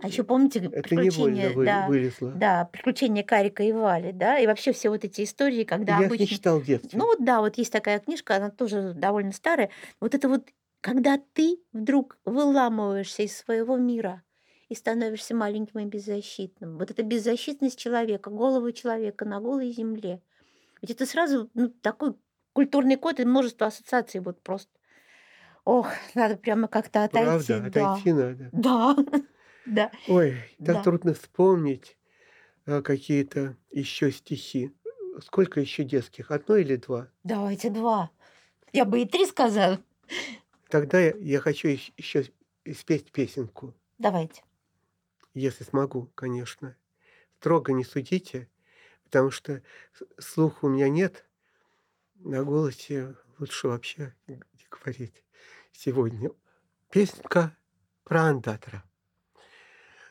[0.00, 2.30] А еще помните Это приключения, вы- да, вылезло.
[2.30, 6.06] да, приключения Карика и Вали, да, и вообще все вот эти истории, когда Я их
[6.06, 6.22] обычно...
[6.22, 6.96] не читал в детстве.
[6.96, 9.70] Ну вот да, вот есть такая книжка, она тоже довольно старая.
[10.00, 10.48] Вот это вот,
[10.80, 14.22] когда ты вдруг выламываешься из своего мира
[14.68, 16.78] и становишься маленьким и беззащитным.
[16.78, 20.22] Вот эта беззащитность человека, головы человека на голой земле.
[20.80, 22.14] Ведь это сразу ну, такой
[22.52, 24.70] культурный код и множество ассоциаций вот просто.
[25.68, 27.26] Ох, надо прямо как-то отойти.
[27.26, 27.92] Правда, да.
[27.92, 28.48] отойти надо.
[28.52, 28.96] Да,
[29.66, 29.92] да.
[30.08, 30.82] Ой, так Да.
[30.82, 31.98] трудно вспомнить
[32.64, 34.74] а, какие-то еще стихи.
[35.20, 36.30] Сколько еще детских?
[36.30, 37.08] Одно или два?
[37.22, 38.10] Давайте два.
[38.72, 39.78] Я бы и три сказала.
[40.70, 42.24] Тогда я, я хочу еще
[42.74, 44.42] спеть песенку, Давайте.
[45.34, 46.78] если смогу, конечно.
[47.40, 48.48] Строго не судите,
[49.04, 49.62] потому что
[50.18, 51.26] слуха у меня нет.
[52.14, 54.40] На голосе лучше вообще не
[54.70, 55.22] говорить
[55.72, 56.30] сегодня.
[56.90, 57.56] Песенка
[58.04, 58.87] про андатора.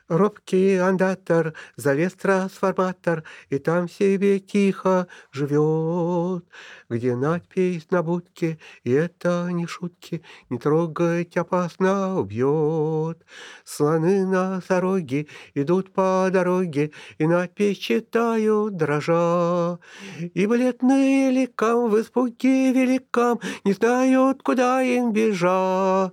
[0.08, 6.44] Робкий андатор залез в трансформатор, И там себе тихо живет,
[6.88, 13.22] Где надпись на будке, и это не шутки, Не трогать опасно убьет.
[13.64, 19.78] Слоны на дороге идут по дороге, И надпись читают дрожа.
[20.18, 26.12] И бледные ликам в испуге великам Не знают, куда им бежать,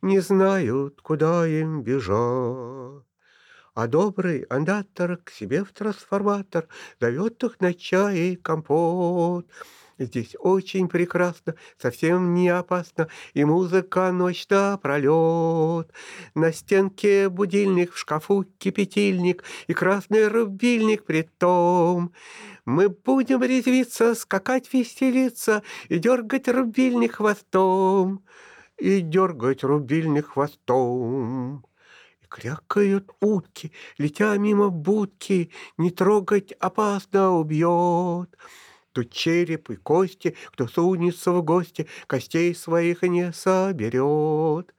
[0.00, 3.04] Не знают, куда им бежать.
[3.74, 6.68] А добрый андатор к себе в трансформатор
[7.00, 9.48] Зовет их на чай и компот.
[9.98, 15.92] Здесь очень прекрасно, совсем не опасно, И музыка ночь напролет.
[16.36, 22.12] На стенке будильник, в шкафу кипятильник И красный рубильник при том.
[22.64, 28.24] Мы будем резвиться, скакать, веселиться И дергать рубильник хвостом.
[28.78, 31.64] И дергать рубильник хвостом.
[32.34, 38.36] Крякают утки, летя мимо будки, Не трогать опасно убьет.
[38.92, 44.74] Тут череп и кости, кто сунется в гости, Костей своих не соберет.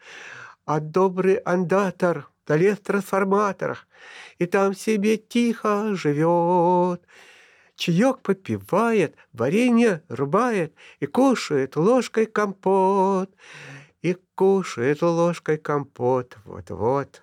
[0.65, 3.87] А добрый андатор залез в трансформатор,
[4.37, 7.07] И там себе тихо живет.
[7.77, 13.33] Чаек попивает, варенье рубает И кушает ложкой компот.
[14.01, 16.37] И кушает ложкой компот.
[16.43, 17.21] Вот-вот.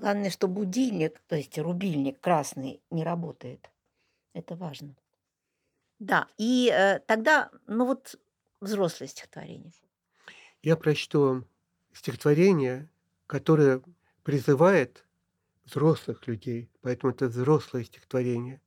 [0.00, 3.70] Главное, что будильник, то есть рубильник красный, не работает.
[4.34, 4.96] Это важно.
[5.98, 8.18] Да, и э, тогда, ну вот,
[8.62, 9.72] взрослое стихотворение.
[10.62, 11.46] Я прочту вам
[11.92, 12.88] стихотворение,
[13.26, 13.82] которое
[14.22, 15.04] призывает
[15.64, 18.62] взрослых людей, поэтому это взрослое стихотворение,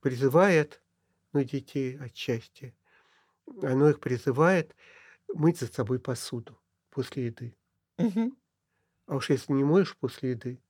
[0.00, 0.82] призывает,
[1.32, 2.74] ну, детей отчасти,
[3.62, 4.76] оно их призывает
[5.34, 6.58] мыть за собой посуду
[6.90, 7.56] после еды.
[7.98, 8.30] Мгм.
[9.10, 10.62] А уж если не моешь после еды,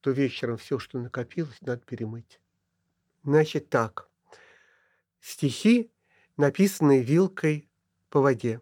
[0.00, 2.40] то вечером все, что накопилось, надо перемыть.
[3.22, 4.10] Значит так.
[5.20, 5.92] Стихи,
[6.36, 7.70] написанные вилкой
[8.08, 8.60] по воде.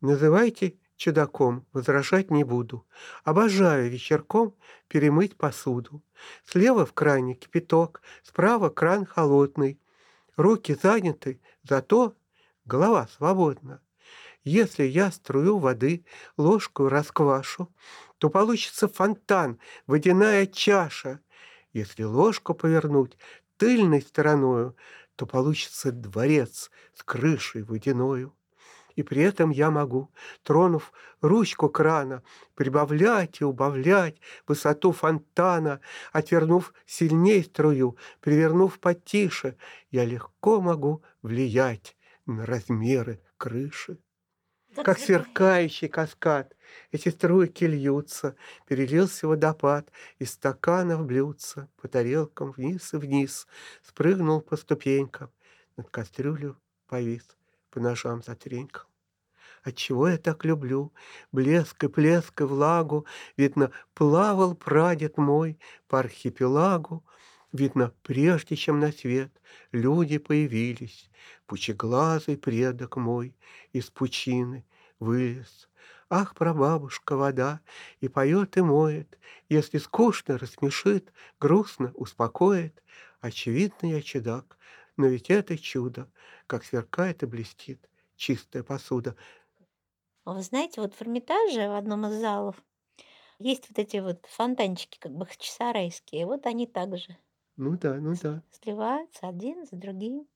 [0.00, 2.86] Называйте чудаком, возражать не буду.
[3.24, 4.54] Обожаю вечерком
[4.86, 6.04] перемыть посуду.
[6.44, 9.80] Слева в кране кипяток, справа кран холодный.
[10.36, 12.16] Руки заняты, зато
[12.64, 13.82] голова свободна.
[14.44, 16.04] Если я струю воды
[16.36, 17.72] ложку расквашу,
[18.18, 21.20] то получится фонтан, водяная чаша.
[21.72, 23.18] Если ложку повернуть
[23.56, 24.76] тыльной стороною,
[25.16, 28.34] то получится дворец с крышей водяною.
[28.94, 30.12] И при этом я могу,
[30.42, 32.22] тронув ручку крана,
[32.54, 35.80] прибавлять и убавлять высоту фонтана,
[36.12, 39.56] отвернув сильней струю, привернув потише,
[39.90, 43.98] я легко могу влиять на размеры крыши.
[44.84, 46.54] Как сверкающий каскад,
[46.92, 53.46] эти струйки льются, перелился водопад, из стакана в блюдце, по тарелкам вниз и вниз,
[53.82, 55.30] спрыгнул по ступенькам,
[55.76, 56.56] над кастрюлю
[56.86, 57.26] повис,
[57.70, 58.86] по ножам затренькал.
[59.62, 60.92] Отчего я так люблю?
[61.32, 63.06] Блеск и плеск и влагу,
[63.36, 65.58] Видно, плавал прадед мой
[65.88, 67.04] по архипелагу,
[67.52, 69.40] Видно, прежде чем на свет
[69.72, 71.10] люди появились,
[71.46, 73.36] Пучеглазый предок мой
[73.72, 74.66] из пучины
[75.00, 75.68] вылез.
[76.10, 77.60] Ах, прабабушка, вода,
[78.00, 79.18] и поет, и моет,
[79.48, 82.82] Если скучно, рассмешит, грустно, успокоит.
[83.20, 84.58] Очевидно, я чудак,
[84.96, 86.10] но ведь это чудо,
[86.46, 89.16] Как сверкает и блестит чистая посуда.
[90.24, 92.62] Вы знаете, вот в Эрмитаже, в одном из залов,
[93.38, 96.26] есть вот эти вот фонтанчики, как бы часарайские.
[96.26, 97.18] Вот они также
[97.58, 98.42] Ну да, ну да.
[98.50, 100.26] сливаются один за другим.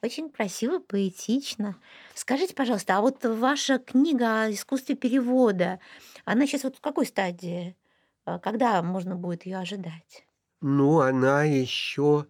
[0.00, 1.76] Очень красиво, поэтично.
[2.14, 5.80] Скажите, пожалуйста, а вот ваша книга о искусстве перевода,
[6.24, 7.76] она сейчас вот в какой стадии?
[8.24, 10.24] А Когда можно будет ее ожидать?
[10.60, 12.26] Ну, она еще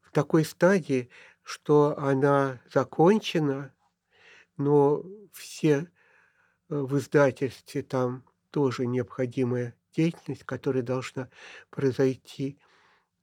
[0.00, 1.10] в такой стадии,
[1.42, 3.74] что она закончена,
[4.56, 5.86] но все э,
[6.68, 11.28] в издательстве там тоже необходимая деятельность, которая должна
[11.70, 12.58] произойти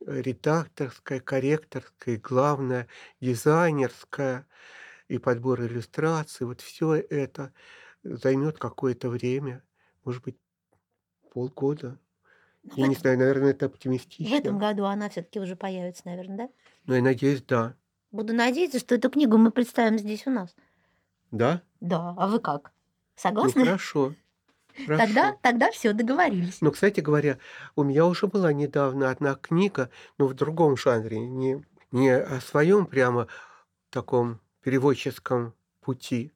[0.05, 2.87] редакторская, корректорская, и главное,
[3.19, 4.47] дизайнерская
[5.07, 6.45] и подбор иллюстраций.
[6.47, 7.53] Вот все это
[8.03, 9.63] займет какое-то время,
[10.03, 10.37] может быть,
[11.33, 11.99] полгода.
[12.63, 14.51] Ну, Я не знаю, наверное, это в этом оптимистично.
[14.53, 16.49] году она все-таки уже появится, наверное, да?
[16.85, 17.75] Но я надеюсь, да.
[18.11, 20.55] Буду надеяться, что эту книгу мы представим здесь у нас.
[21.31, 21.61] Да?
[21.79, 22.71] Да, а вы как?
[22.73, 23.79] Ну, Согласны?
[24.85, 25.05] Хорошо.
[25.05, 26.61] Тогда, тогда все, договорились.
[26.61, 27.37] Но, кстати говоря,
[27.75, 32.85] у меня уже была недавно одна книга, но в другом жанре, не, не о своем
[32.85, 33.27] прямо
[33.89, 36.31] таком переводческом пути,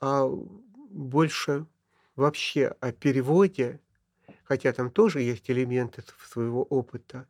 [0.00, 1.66] а больше
[2.16, 3.80] вообще о переводе,
[4.44, 7.26] хотя там тоже есть элементы своего опыта,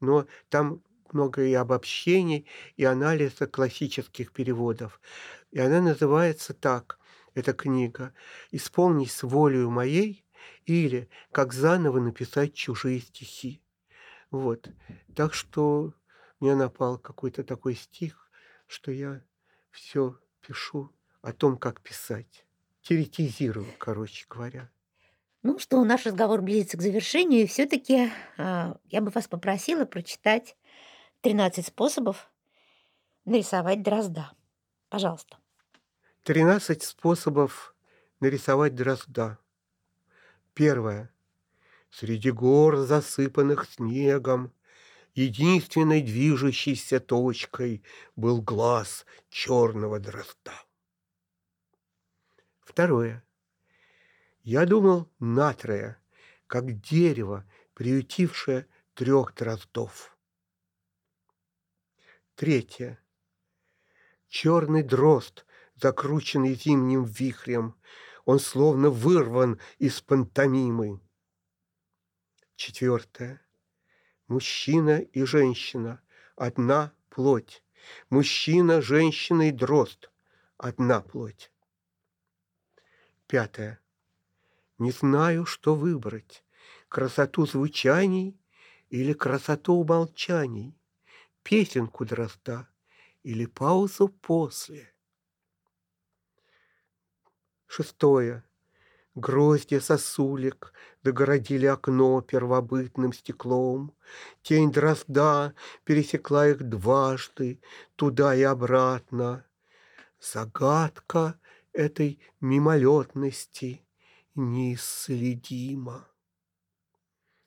[0.00, 0.82] но там
[1.12, 5.00] много и обобщений, и анализа классических переводов.
[5.52, 6.98] И она называется так,
[7.36, 8.12] эта книга,
[8.50, 10.24] «Исполнись с волею моей»
[10.64, 13.62] или «Как заново написать чужие стихи».
[14.30, 14.70] Вот.
[15.14, 15.92] Так что
[16.40, 18.30] мне напал какой-то такой стих,
[18.66, 19.22] что я
[19.70, 20.90] все пишу
[21.22, 22.46] о том, как писать.
[22.82, 24.70] Теоретизирую, короче говоря.
[25.42, 30.56] Ну что, наш разговор близится к завершению, и все-таки я бы вас попросила прочитать
[31.20, 32.30] 13 способов
[33.24, 34.32] нарисовать дрозда.
[34.88, 35.38] Пожалуйста.
[36.26, 37.72] 13 способов
[38.18, 39.38] нарисовать дрозда.
[40.54, 41.14] Первое.
[41.88, 44.52] Среди гор, засыпанных снегом,
[45.14, 47.84] единственной движущейся точкой
[48.16, 50.52] был глаз черного дрозда.
[52.58, 53.24] Второе.
[54.42, 56.02] Я думал натрия,
[56.48, 60.18] как дерево, приютившее трех дроздов.
[62.34, 62.98] Третье.
[64.26, 65.45] Черный дрозд,
[65.76, 67.74] закрученный зимним вихрем,
[68.24, 71.00] он словно вырван из пантомимы.
[72.56, 73.40] Четвертое.
[74.26, 76.00] Мужчина и женщина–
[76.36, 77.62] одна плоть.
[78.10, 80.10] Мужчина, женщина и дрозд–
[80.56, 81.52] одна плоть.
[83.28, 83.80] Пятое.
[84.78, 86.44] Не знаю, что выбрать–
[86.88, 88.40] красоту звучаний
[88.88, 90.76] или красоту умолчаний,
[91.42, 92.68] песенку дрозда
[93.22, 94.95] или паузу после.
[97.66, 98.44] Шестое.
[99.14, 103.94] Гроздья сосулек догородили окно первобытным стеклом.
[104.42, 105.54] Тень дрозда
[105.84, 107.60] пересекла их дважды,
[107.96, 109.46] туда и обратно.
[110.20, 111.40] Загадка
[111.72, 113.86] этой мимолетности
[114.34, 116.06] неисследима.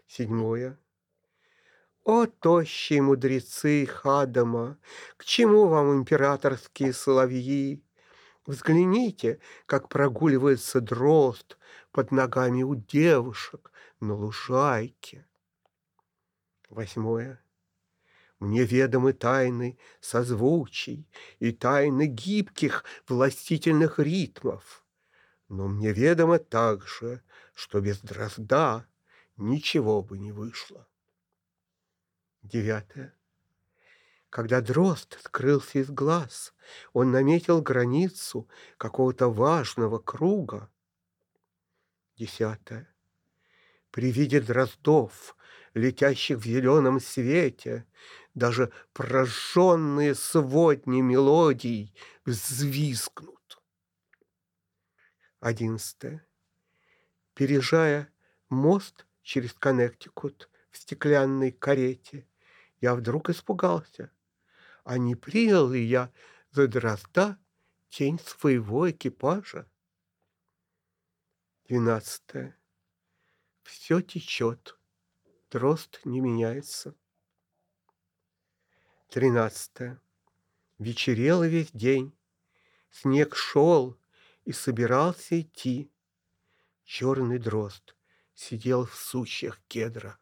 [0.08, 0.80] Седьмое.
[2.04, 4.80] О, тощие мудрецы Хадама,
[5.18, 7.84] к чему вам императорские соловьи?
[8.50, 11.60] Взгляните, как прогуливается дрозд
[11.91, 15.28] под ногами у девушек на лужайке.
[16.68, 17.43] Восьмое.
[18.39, 24.84] Мне ведомы тайны созвучий и тайны гибких властительных ритмов.
[25.47, 27.22] Но мне ведомо также,
[27.54, 28.88] что без дрозда
[29.38, 30.88] ничего бы не вышло.
[32.41, 33.14] Девятое.
[34.30, 36.54] Когда дрозд скрылся из глаз,
[36.94, 40.70] он наметил границу какого-то важного круга.
[42.16, 42.94] Десятое.
[43.90, 45.36] При виде дроздов,
[45.74, 47.88] летящих в зеленом свете,
[48.36, 53.60] даже прожженные сводни мелодий взвизгнут.
[55.40, 56.24] Одиннадцатое.
[57.34, 58.14] Пережая
[58.50, 62.28] мост через Коннектикут в стеклянной карете,
[62.80, 64.12] я вдруг испугался.
[64.84, 66.12] А не принял ли я
[66.52, 67.38] за дрозда
[67.90, 69.70] тень своего экипажа?
[71.68, 72.58] Двенадцатое.
[73.64, 74.80] Все течет,
[75.52, 76.96] дрозд не меняется.
[79.10, 80.02] Тринадцатое.
[80.78, 82.16] Вечерело весь день,
[82.92, 84.00] снег шел
[84.46, 85.92] и собирался идти.
[86.84, 87.96] Черный дрозд
[88.36, 90.19] сидел в сучьях кедра.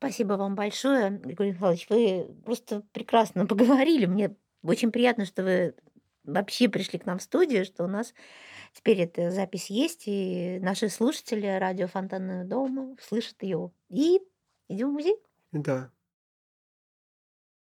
[0.00, 1.86] Спасибо вам большое, Григорий Михайлович.
[1.90, 4.06] Вы просто прекрасно поговорили.
[4.06, 5.74] Мне очень приятно, что вы
[6.24, 8.14] вообще пришли к нам в студию, что у нас
[8.72, 13.72] теперь эта запись есть, и наши слушатели радио Фонтанного дома слышат ее.
[13.90, 14.22] И
[14.68, 15.16] идем в музей.
[15.52, 15.90] Да.